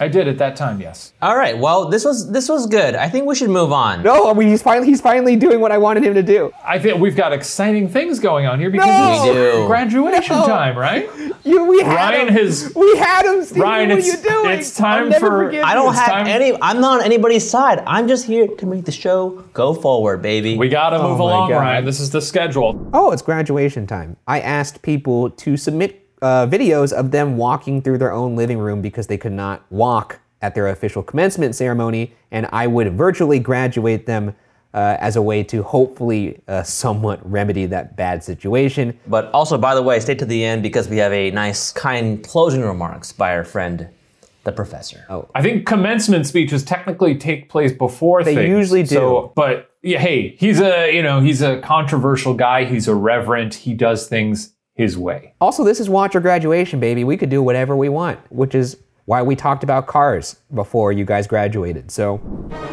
I 0.00 0.08
did 0.08 0.26
at 0.28 0.38
that 0.38 0.56
time, 0.56 0.80
yes. 0.80 1.12
All 1.20 1.36
right. 1.36 1.56
Well, 1.58 1.88
this 1.90 2.04
was 2.04 2.30
this 2.32 2.48
was 2.48 2.66
good. 2.66 2.94
I 2.94 3.08
think 3.08 3.26
we 3.26 3.34
should 3.34 3.50
move 3.50 3.70
on. 3.72 4.02
No, 4.02 4.30
I 4.30 4.32
mean, 4.34 4.48
he's 4.48 4.62
finally 4.62 4.86
he's 4.88 5.00
finally 5.00 5.36
doing 5.36 5.60
what 5.60 5.72
I 5.72 5.78
wanted 5.78 6.02
him 6.04 6.14
to 6.14 6.22
do. 6.22 6.52
I 6.64 6.78
think 6.78 7.00
we've 7.00 7.14
got 7.16 7.32
exciting 7.32 7.88
things 7.88 8.18
going 8.18 8.46
on 8.46 8.58
here 8.58 8.70
because 8.70 8.86
No! 8.88 9.12
it's 9.12 9.24
We 9.26 9.32
do. 9.60 9.66
graduation 9.66 10.36
No! 10.36 10.46
time, 10.46 10.76
right? 10.78 11.08
You, 11.44 11.64
we 11.66 11.82
had 11.82 11.94
Ryan 11.94 12.28
him. 12.28 12.34
has- 12.34 12.72
we 12.74 12.96
had 12.96 13.24
him. 13.26 13.44
Steve. 13.44 13.62
Ryan, 13.62 13.88
what 13.90 13.98
it's- 13.98 14.14
are 14.14 14.16
you 14.22 14.30
doing? 14.42 14.58
it's 14.58 14.74
time 14.76 15.04
I'll 15.04 15.08
never 15.10 15.50
for- 15.50 15.64
I 15.64 15.74
don't 15.74 15.90
It's 15.90 15.98
have 16.00 16.08
time- 16.10 16.26
any. 16.26 16.56
I'm 16.60 16.80
not 16.80 17.00
on 17.00 17.04
anybody's 17.06 17.48
side. 17.48 17.82
I'm 17.86 18.08
just 18.08 18.26
here 18.26 18.46
to 18.46 18.66
make 18.66 18.84
the 18.84 18.92
show 18.92 19.44
go 19.52 19.74
forward, 19.74 20.22
baby. 20.22 20.56
We 20.56 20.68
got 20.68 20.90
to 20.90 20.96
oh 20.98 21.08
move 21.10 21.18
my 21.18 21.24
along, 21.24 21.48
God. 21.50 21.58
Ryan. 21.58 21.84
This 21.84 22.00
is 22.00 22.10
the 22.10 22.20
schedule. 22.20 22.88
Oh, 22.92 23.10
it's 23.12 23.22
graduation 23.22 23.86
time. 23.86 24.16
I 24.26 24.40
asked 24.40 24.82
people 24.82 25.30
to 25.30 25.56
submit 25.56 26.06
uh, 26.22 26.46
videos 26.46 26.92
of 26.92 27.10
them 27.10 27.36
walking 27.36 27.82
through 27.82 27.98
their 27.98 28.12
own 28.12 28.36
living 28.36 28.58
room 28.58 28.80
because 28.82 29.06
they 29.06 29.18
could 29.18 29.32
not 29.32 29.64
walk 29.70 30.20
at 30.42 30.54
their 30.54 30.68
official 30.68 31.02
commencement 31.02 31.54
ceremony, 31.54 32.12
and 32.30 32.48
I 32.52 32.66
would 32.66 32.94
virtually 32.94 33.38
graduate 33.38 34.06
them 34.06 34.34
uh, 34.72 34.96
as 35.00 35.16
a 35.16 35.22
way 35.22 35.42
to 35.42 35.62
hopefully 35.62 36.40
uh, 36.48 36.62
somewhat 36.62 37.18
remedy 37.28 37.66
that 37.66 37.96
bad 37.96 38.22
situation. 38.22 38.98
But 39.06 39.30
also, 39.32 39.58
by 39.58 39.74
the 39.74 39.82
way, 39.82 39.98
stay 40.00 40.14
to 40.14 40.24
the 40.24 40.44
end 40.44 40.62
because 40.62 40.88
we 40.88 40.96
have 40.98 41.12
a 41.12 41.30
nice, 41.32 41.72
kind 41.72 42.22
closing 42.24 42.62
remarks 42.62 43.12
by 43.12 43.34
our 43.36 43.44
friend, 43.44 43.88
the 44.44 44.52
professor. 44.52 45.04
Oh. 45.10 45.28
I 45.34 45.42
think 45.42 45.66
commencement 45.66 46.26
speeches 46.26 46.62
technically 46.62 47.16
take 47.16 47.48
place 47.48 47.72
before 47.72 48.22
They 48.22 48.34
things. 48.34 48.48
usually 48.48 48.82
do. 48.82 48.94
So, 48.94 49.32
but 49.34 49.70
yeah, 49.82 49.98
hey, 49.98 50.36
he's 50.38 50.60
a 50.60 50.94
you 50.94 51.02
know 51.02 51.20
he's 51.20 51.42
a 51.42 51.60
controversial 51.60 52.34
guy. 52.34 52.64
He's 52.64 52.86
irreverent. 52.88 53.54
He 53.54 53.74
does 53.74 54.06
things 54.08 54.54
his 54.80 54.96
way. 54.96 55.34
Also, 55.42 55.62
this 55.62 55.78
is 55.78 55.90
Watcher 55.90 56.20
graduation, 56.20 56.80
baby. 56.80 57.04
We 57.04 57.18
could 57.18 57.28
do 57.28 57.42
whatever 57.42 57.76
we 57.76 57.90
want, 57.90 58.18
which 58.32 58.54
is 58.54 58.78
why 59.04 59.20
we 59.20 59.36
talked 59.36 59.62
about 59.62 59.86
cars 59.86 60.36
before 60.54 60.90
you 60.90 61.04
guys 61.04 61.26
graduated. 61.26 61.90
So, 61.90 62.16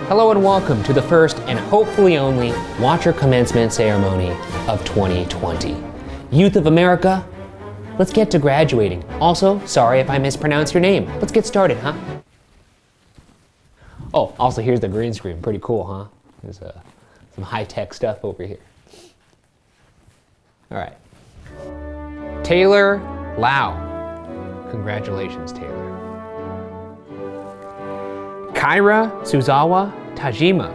hello 0.08 0.32
and 0.32 0.42
welcome 0.42 0.82
to 0.84 0.94
the 0.94 1.02
first 1.02 1.38
and 1.40 1.60
hopefully 1.60 2.18
only 2.18 2.54
Watcher 2.80 3.12
commencement 3.12 3.74
ceremony 3.74 4.30
of 4.70 4.86
2020. 4.86 5.76
Youth 6.32 6.56
of 6.56 6.68
America, 6.68 7.28
let's 8.00 8.14
get 8.14 8.32
to 8.32 8.40
graduating. 8.40 9.04
Also, 9.20 9.60
sorry 9.66 10.00
if 10.00 10.10
I 10.10 10.18
mispronounce 10.18 10.74
your 10.74 10.80
name. 10.80 11.08
Let's 11.20 11.34
get 11.34 11.46
started, 11.46 11.78
huh? 11.80 11.94
Oh, 14.14 14.34
also 14.40 14.62
here's 14.62 14.80
the 14.80 14.88
green 14.88 15.14
screen. 15.14 15.42
Pretty 15.42 15.60
cool, 15.62 15.84
huh? 15.84 16.06
There's 16.42 16.62
a 16.62 16.82
some 17.36 17.44
high 17.44 17.66
tech 17.66 17.94
stuff 17.94 18.24
over 18.24 18.46
here. 18.46 18.60
All 20.72 20.78
right. 20.78 20.96
Taylor 22.48 23.02
Lau. 23.38 23.76
Congratulations, 24.72 25.52
Taylor. 25.52 25.92
Kyra 28.54 29.12
Suzawa 29.24 29.92
Tajima. 30.16 30.72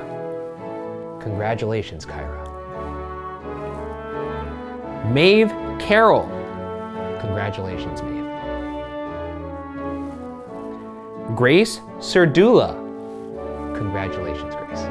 Congratulations, 1.22 2.04
Kyra. 2.04 2.44
Maeve 5.14 5.48
Carroll. 5.80 6.28
Congratulations, 7.22 8.02
Maeve. 8.02 8.28
Grace 11.34 11.80
Serdula. 12.00 12.76
Congratulations, 13.78 14.54
Grace. 14.56 14.82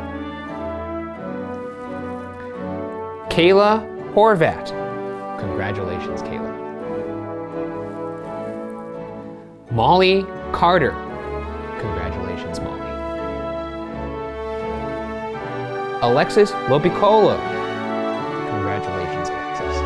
Kayla 3.30 3.86
Horvat. 4.16 4.72
Congratulations, 5.40 6.24
Kayla. 6.24 6.51
Molly 9.72 10.26
Carter. 10.52 10.92
Congratulations, 11.80 12.60
Molly. 12.60 12.82
Alexis 16.02 16.52
Lopicolo. 16.68 17.38
Congratulations, 18.50 19.30
Alexis. 19.30 19.78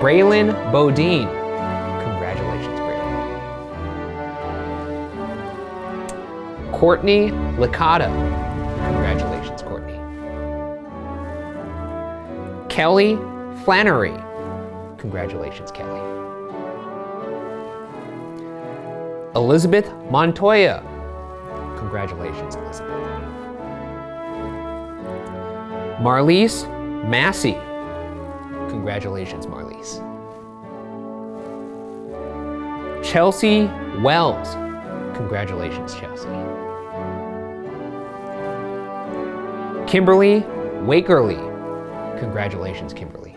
Braylon 0.00 0.52
Bodine. 0.72 1.28
Congratulations, 2.02 2.80
Braylon. 2.80 3.22
Courtney 6.72 7.30
Licata. 7.58 8.10
Congratulations, 8.86 9.62
Courtney. 9.62 10.00
Kelly 12.68 13.18
Flannery. 13.64 14.16
Congratulations, 14.98 15.70
Kelly. 15.70 16.00
Elizabeth 19.34 19.90
Montoya. 20.10 20.82
Congratulations, 21.78 22.54
Elizabeth. 22.54 22.90
Marlise 26.00 26.66
Massey. 27.08 27.56
Congratulations, 28.68 29.46
Marlise. 29.46 30.00
Chelsea 33.02 33.66
Wells. 34.02 34.54
Congratulations, 35.16 35.94
Chelsea. 35.94 36.28
Kimberly 39.90 40.42
Wakerly. 40.84 41.38
Congratulations, 42.18 42.92
Kimberly. 42.92 43.34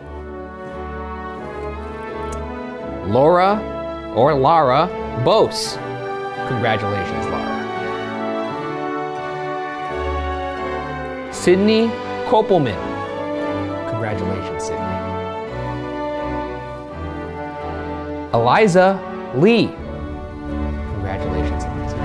Laura 3.06 4.12
or 4.14 4.34
Lara 4.34 4.88
Bose. 5.24 5.78
Congratulations, 6.48 7.26
Lara. 7.26 7.56
Sydney 11.32 11.88
Kopelman. 12.26 12.78
Congratulations, 13.90 14.62
Sydney. 14.64 14.96
Eliza 18.32 19.00
Lee. 19.34 19.68
Congratulations, 20.94 21.64
Eliza. 21.64 21.96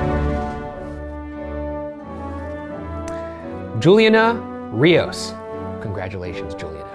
Juliana 3.79 4.33
Rios. 4.71 5.33
Congratulations, 5.81 6.55
Juliana. 6.55 6.87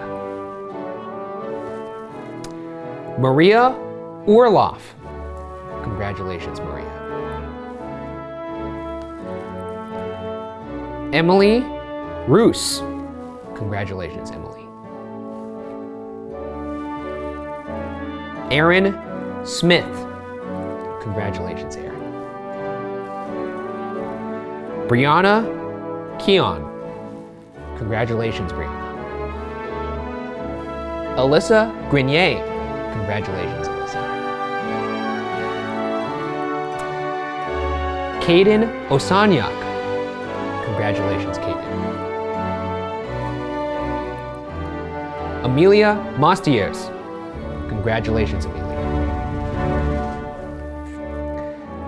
Maria 3.19 3.75
Orloff. 4.25 4.81
Congratulations, 5.83 6.59
Maria. 6.59 7.06
Emily 11.13 11.63
Roos. 12.27 12.79
Congratulations, 13.55 14.31
Emily. 14.31 14.65
Aaron 18.51 18.93
Smith. 19.45 19.85
Congratulations, 21.01 21.75
Aaron. 21.75 21.97
Brianna 24.87 25.43
Keon. 26.19 26.61
Congratulations, 27.77 28.51
Brianna. 28.51 28.87
Alyssa 31.17 31.71
Grenier. 31.89 32.43
Congratulations, 32.93 33.67
Alyssa. 33.67 34.01
Caden 38.21 38.87
Osanyak. 38.89 39.56
Congratulations, 40.87 41.37
Caden. 41.39 41.65
Amelia 45.43 45.95
Mostiers. 46.17 46.87
Congratulations, 47.67 48.45
Amelia. 48.45 48.63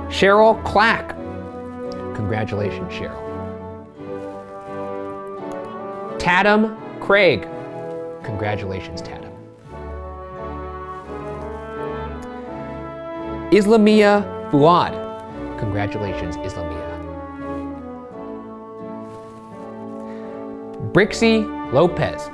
Cheryl 0.10 0.62
Clack. 0.66 1.16
Congratulations, 2.14 2.92
Cheryl. 2.92 3.16
Tatum 6.20 6.76
Craig. 7.00 7.48
Congratulations, 8.26 9.02
Tatum. 9.02 9.32
Islamia 13.52 14.26
Fuad. 14.52 14.92
Congratulations, 15.58 16.36
Islamia. 16.38 16.89
Brixie 20.94 21.46
Lopez. 21.72 22.30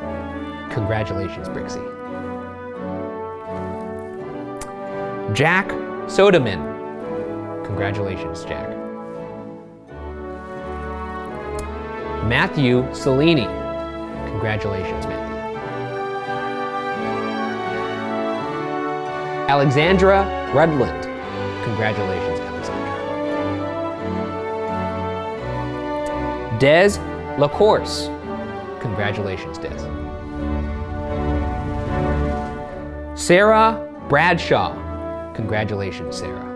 Congratulations, 0.71 1.49
Brixie. 1.49 1.81
Jack 5.33 5.67
Sodaman. 6.07 6.63
Congratulations, 7.65 8.45
Jack. 8.45 8.69
Matthew 12.29 12.83
Cellini. 12.93 13.45
Congratulations, 14.29 15.05
Matthew. 15.05 15.35
Alexandra 19.49 20.23
Rudland. 20.53 21.03
Congratulations, 21.65 22.39
Alexandra. 22.39 22.93
Des 26.57 26.97
LaCourse. 27.37 28.14
Congratulations, 28.95 29.57
Des. 29.57 29.77
Sarah 33.13 33.85
Bradshaw. 34.07 34.73
Congratulations, 35.35 36.15
Sarah. 36.15 36.53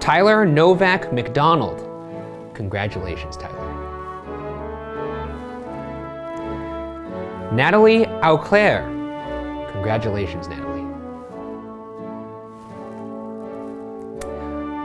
Tyler 0.00 0.46
Novak 0.46 1.12
McDonald. 1.12 1.86
Congratulations, 2.54 3.36
Tyler. 3.36 3.58
Natalie 7.52 8.06
Auclair. 8.22 8.84
Congratulations, 9.70 10.48
Natalie. 10.48 10.88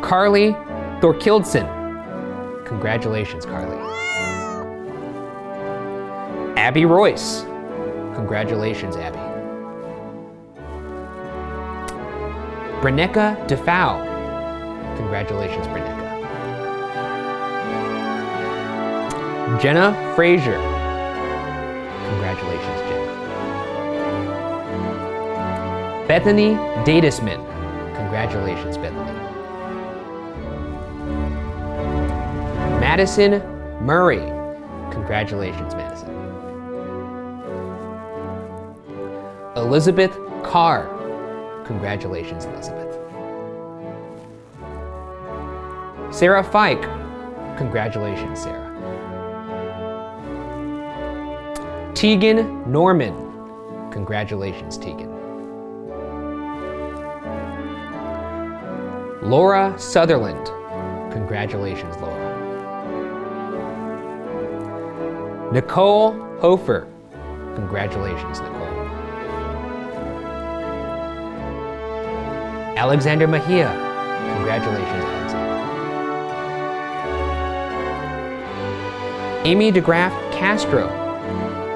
Carly 0.02 0.52
Thorkildson. 1.00 1.77
Congratulations, 2.68 3.46
Carly. 3.46 3.78
Abby 6.58 6.84
Royce. 6.84 7.44
Congratulations, 8.14 8.98
Abby. 8.98 9.18
Breneka 12.82 13.38
Defau. 13.48 14.06
Congratulations, 14.98 15.66
Breneka. 15.68 15.96
Jenna 19.62 20.14
Frazier. 20.14 20.58
Congratulations, 22.10 22.82
Jenna. 22.90 23.14
Bethany 26.08 26.56
Datisman. 26.84 27.40
Congratulations, 27.96 28.78
Bethany. 28.78 29.17
Madison 32.98 33.44
Murray. 33.86 34.26
Congratulations, 34.92 35.76
Madison. 35.76 36.10
Elizabeth 39.56 40.18
Carr. 40.42 40.88
Congratulations, 41.68 42.46
Elizabeth. 42.46 42.98
Sarah 46.12 46.44
Fike. 46.44 46.82
Congratulations, 47.60 48.42
Sarah. 48.42 48.66
Tegan 51.94 52.64
Norman. 52.72 53.14
Congratulations, 53.92 54.76
Tegan. 54.76 55.12
Laura 59.22 59.76
Sutherland. 59.78 60.48
Congratulations, 61.14 61.96
Laura. 61.98 62.27
Nicole 65.52 66.12
Hofer. 66.42 66.86
Congratulations, 67.56 68.42
Nicole. 68.42 68.68
Alexander 72.76 73.28
Mejia. 73.28 73.70
Congratulations, 74.36 75.04
Alexander. 75.06 75.56
Amy 79.46 79.72
DeGraff 79.72 80.12
Castro. 80.34 80.90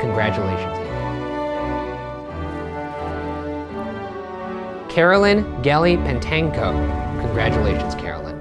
Congratulations, 0.01 0.77
Amy. 0.77 0.89
Carolyn 4.89 5.61
Gelly 5.61 5.95
Pentanko. 5.95 6.73
Congratulations, 7.21 7.95
Carolyn. 7.95 8.37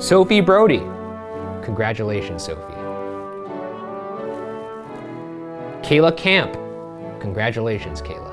Sophie 0.00 0.40
Brody. 0.40 0.82
Congratulations, 1.70 2.42
Sophie. 2.42 2.74
Kayla 5.86 6.16
Camp. 6.16 6.52
Congratulations, 7.20 8.02
Kayla. 8.02 8.32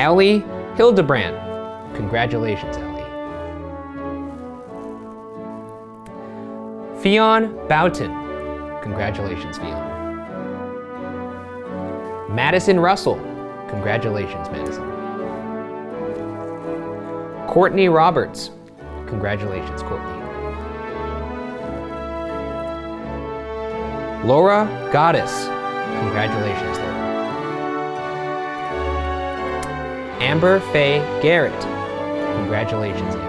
Ellie 0.00 0.44
Hildebrand. 0.74 1.36
Congratulations, 1.94 2.76
Ellie. 2.78 3.04
Fionn 7.00 7.54
Boughton. 7.68 8.10
Congratulations, 8.82 9.56
Fionn. 9.56 9.86
Madison 12.34 12.80
Russell. 12.80 13.20
Congratulations, 13.70 14.48
Madison. 14.50 14.82
Courtney 17.46 17.88
Roberts. 17.88 18.50
Congratulations, 19.08 19.82
Courtney. 19.82 20.18
Laura 24.24 24.66
Goddess. 24.92 25.46
Congratulations, 26.00 26.78
Laura. 26.78 26.94
Amber 30.20 30.60
Faye 30.72 30.98
Garrett. 31.22 31.58
Congratulations, 32.36 33.14
Amber. 33.14 33.28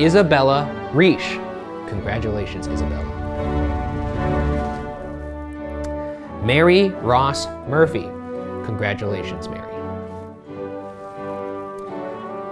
Isabella 0.00 0.70
Reish. 0.92 1.42
Congratulations, 1.88 2.68
Isabella. 2.68 3.04
Mary 6.44 6.90
Ross 7.02 7.46
Murphy. 7.68 8.08
Congratulations, 8.64 9.48
Mary. 9.48 9.55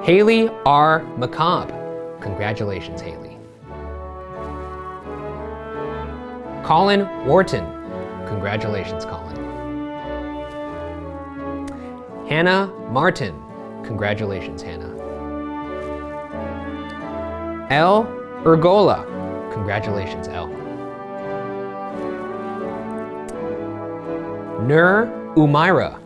Haley 0.05 0.51
R. 0.67 1.01
McCobb. 1.17 1.71
Congratulations, 2.21 3.01
Haley. 3.01 3.39
Colin 6.63 7.09
Wharton. 7.25 7.65
Congratulations, 8.27 9.07
Colin. 9.07 9.35
Hannah 12.29 12.67
Martin. 12.91 13.35
Congratulations, 13.83 14.61
Hannah. 14.61 14.93
L. 17.71 18.05
Ergola. 18.45 19.07
Congratulations, 19.55 20.29
L. 20.29 20.49
Nur 24.67 25.07
Umaira. 25.35 25.99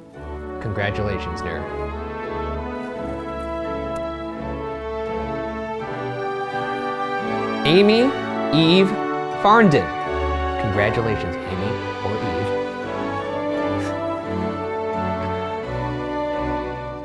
Congratulations, 0.62 1.40
Nur. 1.40 1.88
Amy 7.68 8.04
Eve 8.59 8.88
Farndon. 9.42 9.85
Congratulations, 10.62 11.37
Amy 11.37 11.70
or 12.02 12.14
Eve. 12.24 12.48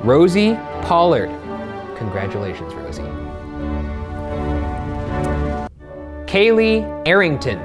Rosie 0.05 0.57
Pollard. 0.83 1.29
Congratulations, 1.97 2.73
Rosie. 2.75 3.03
Kaylee 6.31 6.85
Arrington. 7.05 7.59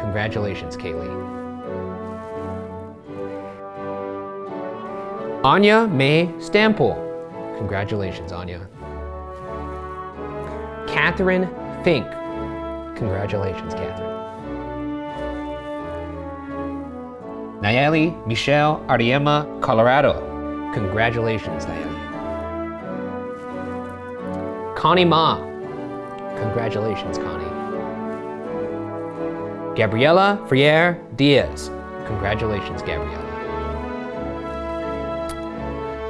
Congratulations, 0.00 0.76
Kaylee. 0.76 1.10
Anya 5.42 5.88
May 5.88 6.28
Stample. 6.38 6.94
Congratulations, 7.58 8.30
Anya. 8.30 8.68
Catherine 10.86 11.48
Fink. 11.82 12.19
Congratulations, 13.00 13.72
Catherine. 13.72 14.10
Nayeli 17.62 18.26
Michelle 18.26 18.76
Ariema, 18.88 19.46
Colorado. 19.62 20.12
Congratulations, 20.74 21.64
Nayeli. 21.64 21.96
Connie 24.76 25.06
Ma. 25.06 25.38
Congratulations, 26.42 27.16
Connie. 27.16 27.48
Gabriela 29.74 30.38
Friere 30.46 30.98
Diaz. 31.16 31.70
Congratulations, 32.06 32.82
Gabriela. 32.82 33.24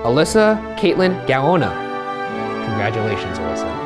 Alyssa 0.03 0.59
Caitlin 0.77 1.15
Gaona. 1.29 1.71
Congratulations, 2.67 3.39
Alyssa. 3.39 3.80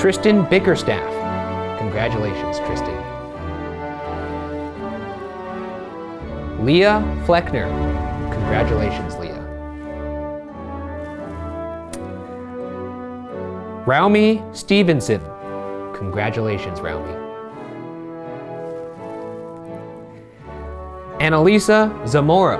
Tristan 0.00 0.48
Bickerstaff. 0.48 1.78
Congratulations, 1.78 2.58
Tristan. 2.60 2.96
Leah 6.64 7.02
Fleckner. 7.26 7.68
Congratulations, 8.32 9.14
Leah. 9.16 9.44
Raumi 13.84 14.56
Stevenson. 14.56 15.20
Congratulations, 15.94 16.80
Raumi. 16.80 17.14
Annalisa 21.20 22.08
Zamora. 22.08 22.58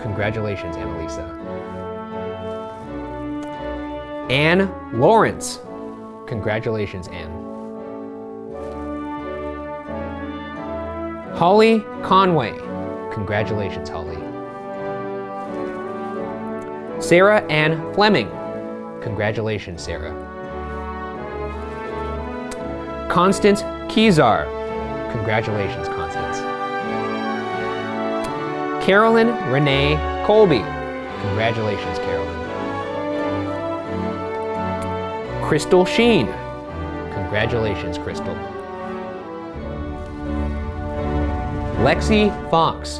Congratulations, 0.00 0.76
Annalisa. 0.76 1.26
Anne 4.30 4.70
Lawrence. 4.92 5.58
Congratulations, 6.28 7.08
Anne. 7.08 7.32
Holly 11.34 11.80
Conway. 12.02 12.52
Congratulations, 13.14 13.88
Holly. 13.88 14.16
Sarah 17.00 17.40
Ann 17.50 17.94
Fleming. 17.94 18.28
Congratulations, 19.00 19.82
Sarah. 19.82 20.12
Constance 23.10 23.62
Kezar. 23.90 24.44
Congratulations, 25.12 25.88
Constance. 25.88 26.38
Carolyn 28.84 29.28
Renee 29.50 29.96
Colby. 30.26 30.60
Congratulations, 31.22 31.98
Carolyn. 32.00 32.27
Crystal 35.48 35.86
Sheen. 35.86 36.26
Congratulations, 37.14 37.96
Crystal. 37.96 38.34
Lexi 41.78 42.28
Fox. 42.50 42.98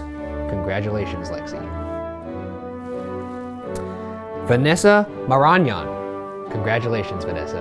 Congratulations, 0.49 1.29
Lexi. 1.29 1.61
Vanessa 4.47 5.07
Maranyan. 5.27 6.51
Congratulations, 6.51 7.27
Vanessa. 7.27 7.61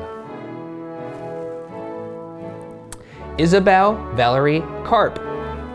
Isabel 3.37 3.95
Valerie 4.15 4.61
Karp. 4.85 5.15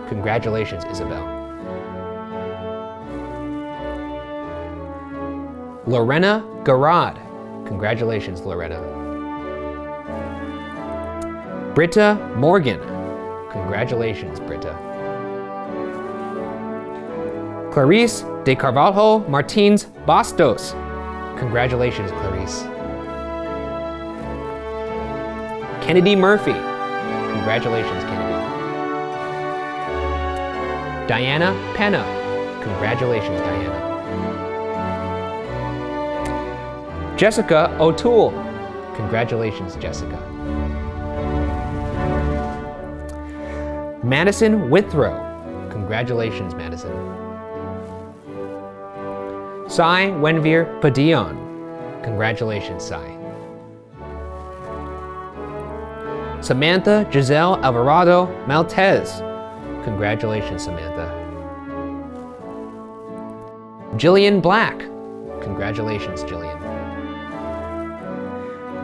Congratulations, 0.08 0.86
Isabel. 0.86 1.22
Lorena 5.86 6.42
Garad. 6.64 7.20
Congratulations, 7.66 8.40
Lorena. 8.40 9.01
Britta 11.74 12.16
Morgan. 12.36 12.78
Congratulations, 13.50 14.38
Britta. 14.40 14.76
Clarice 17.72 18.26
de 18.44 18.54
Carvalho 18.54 19.20
Martins 19.26 19.86
Bastos. 20.06 20.72
Congratulations, 21.38 22.10
Clarice. 22.10 22.64
Kennedy 25.82 26.14
Murphy. 26.14 26.52
Congratulations, 26.52 28.04
Kennedy. 28.04 28.32
Diana 31.08 31.54
Penna. 31.74 32.04
Congratulations, 32.62 33.40
Diana. 33.40 33.78
Jessica 37.16 37.74
O'Toole. 37.80 38.32
Congratulations, 38.94 39.74
Jessica. 39.76 40.31
Madison 44.12 44.68
Withrow. 44.68 45.16
Congratulations, 45.70 46.54
Madison. 46.54 46.92
Sai 49.70 50.10
Wenvir 50.20 50.66
Padillon. 50.82 51.34
Congratulations, 52.02 52.84
Sai. 52.84 53.08
Samantha 56.42 57.08
Giselle 57.10 57.58
Alvarado 57.64 58.26
Maltez. 58.44 59.20
Congratulations, 59.82 60.64
Samantha. 60.64 61.08
Jillian 63.96 64.42
Black. 64.42 64.78
Congratulations, 65.40 66.22
Jillian. 66.24 66.60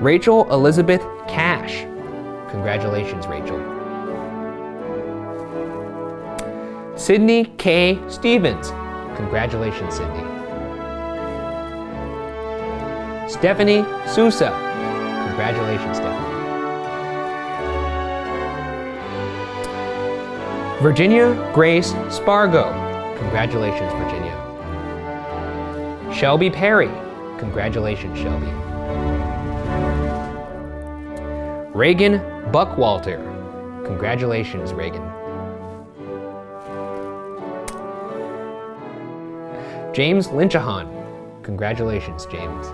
Rachel 0.01 0.51
Elizabeth 0.51 1.03
Cash. 1.29 1.83
Congratulations, 2.51 3.27
Rachel. 3.27 3.78
Sydney 7.09 7.47
K. 7.57 7.99
Stevens. 8.07 8.69
Congratulations, 9.17 9.95
Sydney. 9.95 10.25
Stephanie 13.27 13.83
Sousa. 14.07 14.51
Congratulations, 15.29 15.97
Stephanie. 15.97 16.35
Virginia 20.83 21.51
Grace 21.55 21.95
Spargo. 22.11 22.65
Congratulations, 23.17 23.91
Virginia. 23.95 24.35
Shelby 26.15 26.51
Perry. 26.51 26.91
Congratulations, 27.39 28.19
Shelby. 28.19 28.53
Reagan 31.75 32.21
Buckwalter. 32.53 33.17
Congratulations, 33.87 34.75
Reagan. 34.75 35.18
James 39.93 40.29
Lynchahan. 40.29 40.87
Congratulations, 41.43 42.27
James. 42.27 42.67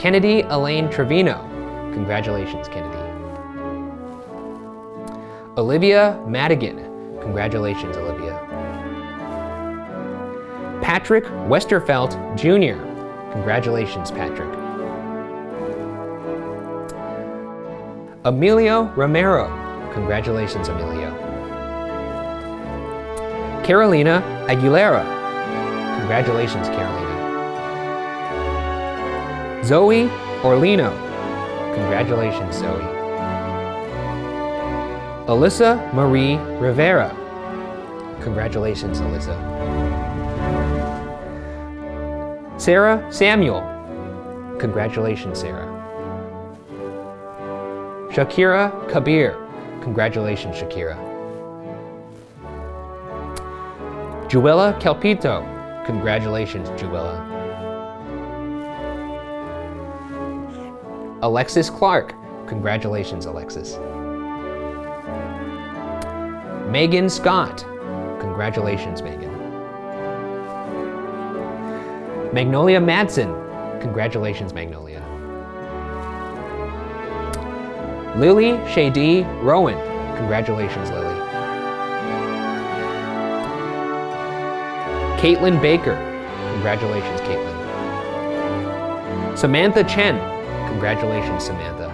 Kennedy 0.00 0.42
Elaine 0.42 0.90
Trevino. 0.90 1.40
Congratulations, 1.94 2.68
Kennedy. 2.68 2.98
Olivia 5.56 6.22
Madigan. 6.26 6.76
Congratulations, 7.20 7.96
Olivia. 7.96 8.38
Patrick 10.82 11.24
Westerfelt 11.48 12.12
Jr. 12.36 12.78
Congratulations, 13.32 14.10
Patrick. 14.10 14.52
Emilio 18.26 18.84
Romero. 18.96 19.48
Congratulations, 19.94 20.68
Emilio. 20.68 21.33
Carolina 23.64 24.22
Aguilera. 24.46 25.02
Congratulations, 25.98 26.68
Carolina. 26.68 27.14
Zoe 29.64 30.08
Orlino. 30.42 30.92
Congratulations, 31.74 32.56
Zoe. 32.58 32.82
Alyssa 35.26 35.92
Marie 35.94 36.36
Rivera. 36.60 37.08
Congratulations, 38.20 39.00
Alyssa. 39.00 39.34
Sarah 42.60 43.10
Samuel. 43.10 43.62
Congratulations, 44.60 45.40
Sarah. 45.40 45.70
Shakira 48.12 48.70
Kabir. 48.90 49.38
Congratulations, 49.82 50.54
Shakira. 50.56 51.13
Juela 54.34 54.76
Calpito. 54.80 55.46
Congratulations, 55.86 56.68
Juela. 56.70 57.22
Alexis 61.22 61.70
Clark. 61.70 62.16
Congratulations, 62.48 63.26
Alexis. 63.26 63.78
Megan 66.68 67.08
Scott. 67.08 67.64
Congratulations, 68.18 69.02
Megan. 69.02 69.30
Magnolia 72.32 72.80
Madsen. 72.80 73.30
Congratulations, 73.80 74.52
Magnolia. 74.52 75.00
Lily 78.16 78.58
Shady 78.68 79.22
Rowan. 79.42 79.76
Congratulations, 80.16 80.90
Lily. 80.90 81.43
Caitlin 85.24 85.56
Baker. 85.62 85.96
Congratulations, 86.52 87.20
Caitlin. 87.22 87.56
Samantha 89.38 89.82
Chen. 89.84 90.18
Congratulations, 90.68 91.46
Samantha. 91.46 91.88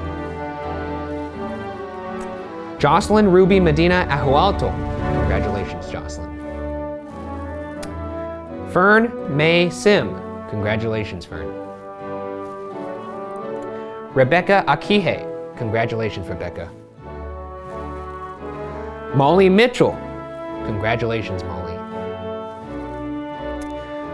Jocelyn 2.80 3.30
Ruby 3.30 3.60
Medina 3.60 4.04
Ahualto. 4.10 4.72
Congratulations, 5.20 5.88
Jocelyn. 5.88 6.28
Fern 8.72 9.36
May 9.36 9.70
Sim. 9.70 10.12
Congratulations, 10.50 11.24
Fern. 11.24 11.46
Rebecca 14.12 14.64
Akihe. 14.66 15.24
Congratulations, 15.56 16.26
Rebecca. 16.26 16.68
Molly 19.14 19.48
Mitchell. 19.48 19.92
Congratulations, 20.66 21.44
Molly. 21.44 21.69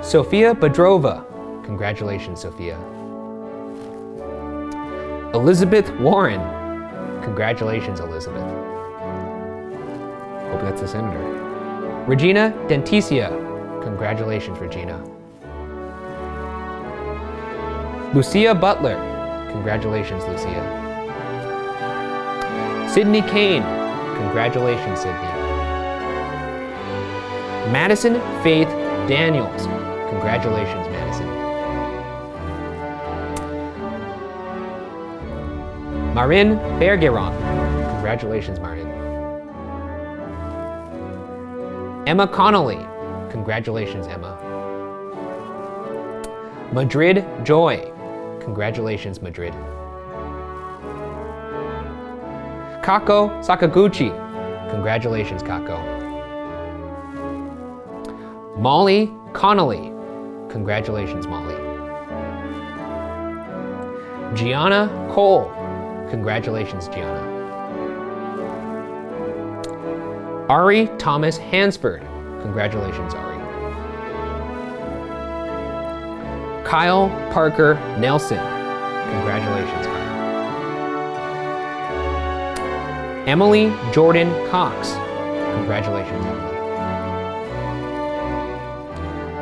Sophia 0.07 0.55
Bedrova. 0.55 1.25
Congratulations, 1.65 2.43
Sophia. 2.43 2.79
Elizabeth 5.35 5.91
Warren. 5.99 6.41
Congratulations, 7.25 7.99
Elizabeth. 7.99 8.49
Hope 10.49 10.61
that's 10.61 10.83
a 10.83 10.87
senator. 10.87 12.05
Regina 12.07 12.55
Denticia. 12.69 13.31
Congratulations, 13.83 14.57
Regina. 14.61 14.97
Lucia 18.15 18.55
Butler. 18.55 18.95
Congratulations, 19.51 20.23
Lucia. 20.27 20.63
Sydney 22.89 23.23
Kane. 23.23 23.65
Congratulations, 24.19 25.01
Sydney. 25.01 25.33
Madison 27.73 28.21
Faith 28.45 28.69
Daniels. 29.09 29.76
Congratulations, 30.27 30.89
Madison. 30.89 31.27
Marin 36.15 36.57
Bergeron. 36.81 37.33
Congratulations, 37.93 38.59
Marin. 38.59 38.89
Emma 42.09 42.27
Connolly. 42.27 42.85
Congratulations, 43.31 44.09
Emma. 44.09 44.37
Madrid 46.73 47.25
Joy. 47.45 47.93
Congratulations, 48.41 49.23
Madrid. 49.23 49.53
Kako 52.83 53.31
Sakaguchi. 53.47 54.11
Congratulations, 54.73 55.45
Kako. 55.45 55.79
Molly 58.59 59.13
Connolly. 59.33 59.96
Congratulations, 60.57 61.27
Molly. 61.27 61.55
Gianna 64.35 64.89
Cole. 65.13 65.53
Congratulations, 66.09 66.89
Gianna. 66.89 67.21
Ari 70.49 70.89
Thomas 70.97 71.37
Hansford. 71.37 72.01
Congratulations, 72.41 73.13
Ari. 73.13 73.37
Kyle 76.65 77.11
Parker 77.35 77.75
Nelson. 77.99 78.39
Congratulations, 78.39 79.87
Kyle. 79.87 80.07
Emily 83.29 83.75
Jordan 83.93 84.31
Cox. 84.49 84.95
Congratulations, 85.55 86.25
Emily. 86.25 86.56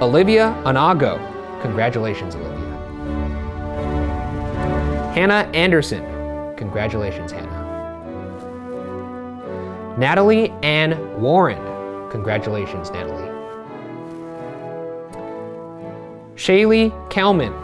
Olivia 0.04 0.54
Anago. 0.66 1.18
Congratulations, 1.62 2.34
Olivia. 2.34 2.76
Hannah 5.14 5.50
Anderson. 5.54 6.04
Congratulations, 6.58 7.32
Hannah. 7.32 7.62
Natalie 9.96 10.50
Ann 10.62 11.22
Warren. 11.22 11.58
Congratulations, 12.10 12.90
Natalie. 12.90 13.30
Shaylee 16.36 16.92
Kalman. 17.08 17.54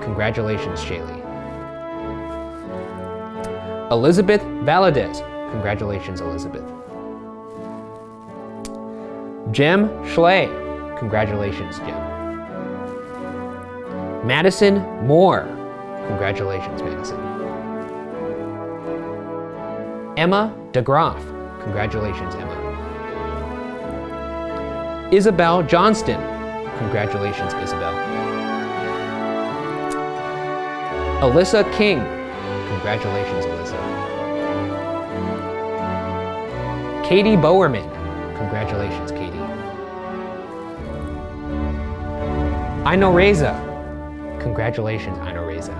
Congratulations, 0.00 0.80
Shaylee. 0.80 1.20
Elizabeth 3.90 4.40
Valadez. 4.64 5.20
Congratulations, 5.50 6.22
Elizabeth. 6.22 6.64
Jem 9.52 9.90
Schley. 10.06 10.61
Congratulations, 11.02 11.78
Jim. 11.80 11.98
Madison 14.24 14.74
Moore. 15.04 15.48
Congratulations, 16.06 16.80
Madison. 16.80 17.18
Emma 20.16 20.54
DeGroff. 20.70 21.20
Congratulations, 21.64 22.36
Emma. 22.36 22.56
Isabel 25.10 25.64
Johnston. 25.64 26.20
Congratulations, 26.78 27.52
Isabel. 27.54 27.94
Alyssa 31.20 31.64
King. 31.76 31.98
Congratulations, 32.68 33.44
Alyssa. 33.46 33.80
Katie 37.04 37.34
Bowerman. 37.34 37.90
Congratulations, 38.36 39.10
Katie. 39.10 39.21
Ino 42.84 43.12
Reza. 43.12 43.54
Congratulations, 44.40 45.16
Ino 45.18 45.44
Reza. 45.46 45.72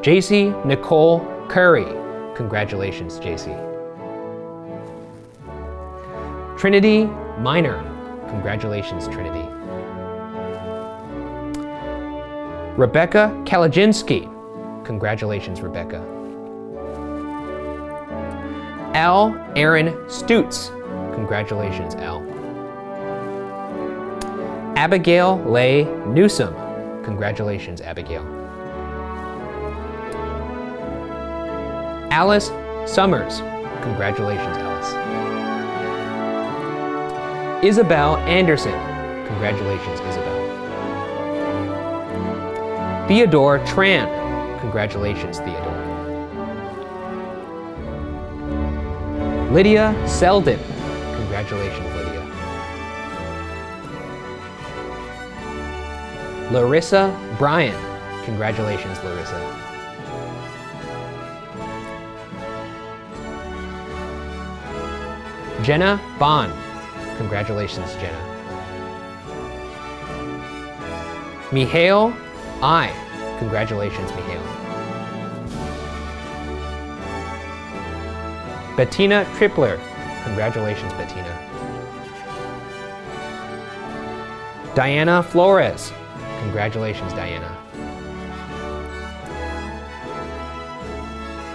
JC 0.00 0.64
Nicole 0.64 1.20
Curry. 1.48 1.84
Congratulations, 2.34 3.20
JC. 3.20 3.54
Trinity 6.58 7.04
Minor. 7.38 7.82
Congratulations, 8.30 9.08
Trinity. 9.08 9.46
Rebecca 12.78 13.30
Kalajinsky. 13.44 14.24
Congratulations, 14.86 15.60
Rebecca. 15.60 15.98
Al 18.94 19.34
Aaron 19.54 19.88
Stutz. 20.08 20.70
Congratulations, 21.14 21.94
Al. 21.96 22.33
Abigail 24.76 25.36
Leigh 25.44 25.84
Newsom. 26.06 26.52
Congratulations, 27.04 27.80
Abigail. 27.80 28.22
Alice 32.10 32.50
Summers. 32.90 33.38
Congratulations, 33.82 34.56
Alice. 34.56 34.92
Isabel 37.64 38.16
Anderson. 38.18 38.72
Congratulations, 39.26 40.00
Isabel. 40.00 40.34
Theodore 43.08 43.60
Tran. 43.60 44.08
Congratulations, 44.60 45.38
Theodore. 45.38 45.82
Lydia 49.52 49.94
Selden. 50.08 50.58
Congratulations, 51.14 51.83
Larissa 56.50 57.10
Bryan. 57.38 57.74
Congratulations, 58.24 59.02
Larissa. 59.02 59.40
Jenna 65.62 66.00
Bond. 66.18 66.52
Congratulations, 67.16 67.90
Jenna. 67.94 68.20
Mihail 71.50 72.12
I. 72.62 72.92
Congratulations, 73.38 74.10
Mihail. 74.10 74.42
Bettina 78.76 79.24
Tripler. 79.36 79.80
Congratulations, 80.24 80.92
Bettina. 80.94 81.40
Diana 84.74 85.22
Flores. 85.22 85.92
Congratulations, 86.44 87.12
Diana. 87.14 87.50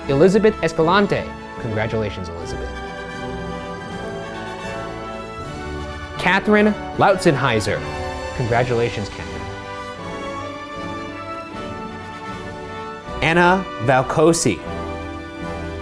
Elizabeth 0.09 0.55
Escalante. 0.63 1.23
Congratulations, 1.61 2.27
Elizabeth. 2.29 2.69
Catherine 6.17 6.73
Lautzenheiser. 6.97 7.79
Congratulations, 8.35 9.09
Catherine. 9.09 9.29
Anna 13.21 13.63
Valcosi. 13.83 14.59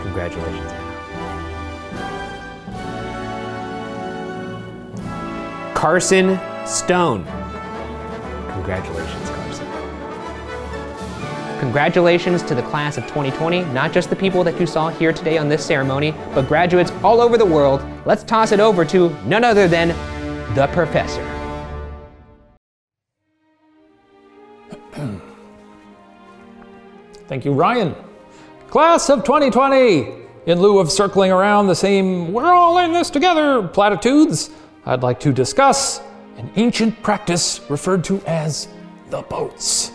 Congratulations, 0.03 0.71
Anna. 0.71 0.83
Carson 5.73 6.39
Stone. 6.65 7.36
Congratulations, 8.67 9.29
Carson. 9.29 9.65
Congratulations 11.61 12.43
to 12.43 12.53
the 12.53 12.61
class 12.63 12.97
of 12.97 13.05
2020, 13.05 13.63
not 13.71 13.93
just 13.93 14.09
the 14.09 14.15
people 14.15 14.43
that 14.43 14.59
you 14.59 14.67
saw 14.67 14.89
here 14.89 15.13
today 15.13 15.37
on 15.37 15.47
this 15.47 15.65
ceremony, 15.65 16.13
but 16.35 16.49
graduates 16.49 16.91
all 17.01 17.21
over 17.21 17.37
the 17.37 17.45
world. 17.45 17.81
Let's 18.05 18.25
toss 18.25 18.51
it 18.51 18.59
over 18.59 18.83
to 18.83 19.15
none 19.23 19.45
other 19.45 19.69
than 19.69 19.95
the 20.53 20.67
professor. 20.73 21.23
Thank 27.29 27.45
you, 27.45 27.53
Ryan. 27.53 27.95
Class 28.67 29.09
of 29.09 29.23
2020, 29.23 30.25
in 30.45 30.59
lieu 30.59 30.79
of 30.79 30.91
circling 30.91 31.31
around 31.31 31.67
the 31.67 31.75
same 31.75 32.33
we're 32.33 32.53
all 32.53 32.79
in 32.79 32.91
this 32.91 33.09
together 33.09 33.65
platitudes, 33.65 34.49
I'd 34.85 35.03
like 35.03 35.21
to 35.21 35.31
discuss 35.31 36.01
an 36.37 36.49
ancient 36.55 37.01
practice 37.03 37.61
referred 37.69 38.03
to 38.05 38.21
as 38.25 38.67
the 39.09 39.21
boats. 39.23 39.91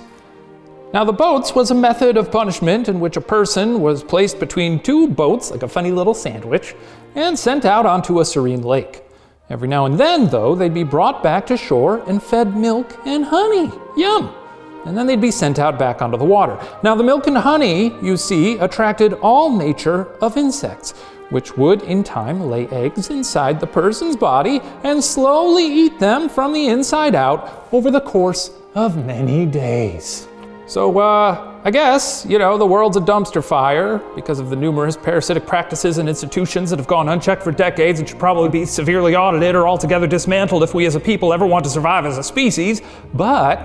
Now, 0.93 1.05
the 1.05 1.13
boats 1.13 1.55
was 1.55 1.71
a 1.71 1.75
method 1.75 2.19
of 2.19 2.31
punishment 2.31 2.89
in 2.89 3.01
which 3.01 3.17
a 3.17 3.21
person 3.21 3.81
was 3.81 4.05
placed 4.05 4.39
between 4.39 4.79
two 4.81 5.09
boats, 5.09 5.51
like 5.51 5.63
a 5.63 5.69
funny 5.69 5.91
little 5.91 6.13
sandwich, 6.13 6.75
and 7.15 7.39
sent 7.39 7.65
out 7.65 7.87
onto 7.87 8.21
a 8.21 8.25
serene 8.25 8.63
lake. 8.63 9.03
Every 9.49 9.69
now 9.69 9.87
and 9.87 9.99
then, 9.99 10.29
though, 10.29 10.55
they'd 10.55 10.75
be 10.75 10.85
brought 10.85 11.23
back 11.23 11.47
to 11.47 11.57
shore 11.57 12.03
and 12.09 12.23
fed 12.23 12.57
milk 12.57 12.99
and 13.07 13.25
honey. 13.25 13.71
Yum! 13.97 14.35
And 14.85 14.97
then 14.97 15.07
they'd 15.07 15.21
be 15.21 15.31
sent 15.31 15.59
out 15.59 15.79
back 15.79 16.03
onto 16.03 16.19
the 16.19 16.25
water. 16.25 16.59
Now, 16.83 16.95
the 16.95 17.05
milk 17.05 17.27
and 17.27 17.39
honey, 17.39 17.95
you 18.03 18.17
see, 18.17 18.59
attracted 18.59 19.15
all 19.15 19.57
nature 19.57 20.09
of 20.21 20.37
insects, 20.37 20.93
which 21.33 21.57
would 21.57 21.83
in 21.83 22.05
time 22.05 22.41
lay 22.41 22.69
eggs 22.69 23.11
inside 23.11 23.59
the 23.59 23.67
person's 23.67 24.17
body 24.17 24.61
and 24.85 25.03
slowly 25.03 25.65
eat 25.65 25.99
them 25.99 26.29
from 26.29 26.53
the 26.53 26.69
inside 26.69 27.15
out 27.15 27.69
over 27.73 27.91
the 27.91 28.01
course 28.01 28.51
of 28.75 29.05
many 29.05 29.47
days. 29.47 30.29
So, 30.67 30.99
uh, 30.99 31.61
I 31.65 31.71
guess, 31.71 32.25
you 32.29 32.39
know, 32.39 32.57
the 32.57 32.67
world's 32.67 32.97
a 32.97 33.01
dumpster 33.01 33.45
fire 33.45 33.99
because 34.15 34.39
of 34.39 34.51
the 34.51 34.57
numerous 34.57 34.97
parasitic 34.97 35.47
practices 35.47 35.99
and 35.99 36.09
institutions 36.09 36.71
that 36.71 36.79
have 36.79 36.89
gone 36.89 37.09
unchecked 37.09 37.43
for 37.43 37.53
decades 37.53 38.01
and 38.01 38.09
should 38.09 38.19
probably 38.19 38.49
be 38.49 38.65
severely 38.65 39.15
audited 39.15 39.55
or 39.55 39.69
altogether 39.69 40.07
dismantled 40.07 40.63
if 40.63 40.75
we 40.75 40.87
as 40.87 40.95
a 40.95 41.01
people 41.01 41.33
ever 41.33 41.47
want 41.47 41.65
to 41.65 41.71
survive 41.71 42.07
as 42.07 42.19
a 42.19 42.23
species. 42.23 42.81
But 43.15 43.59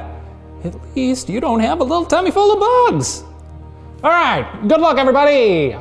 at 0.63 0.75
least 0.95 1.29
you 1.29 1.39
don't 1.39 1.59
have 1.59 1.79
a 1.79 1.83
little 1.83 2.05
tummy 2.05 2.31
full 2.31 2.51
of 2.51 2.59
bugs. 2.59 3.23
All 4.03 4.11
right, 4.11 4.67
good 4.67 4.79
luck, 4.79 4.97
everybody. 4.97 5.75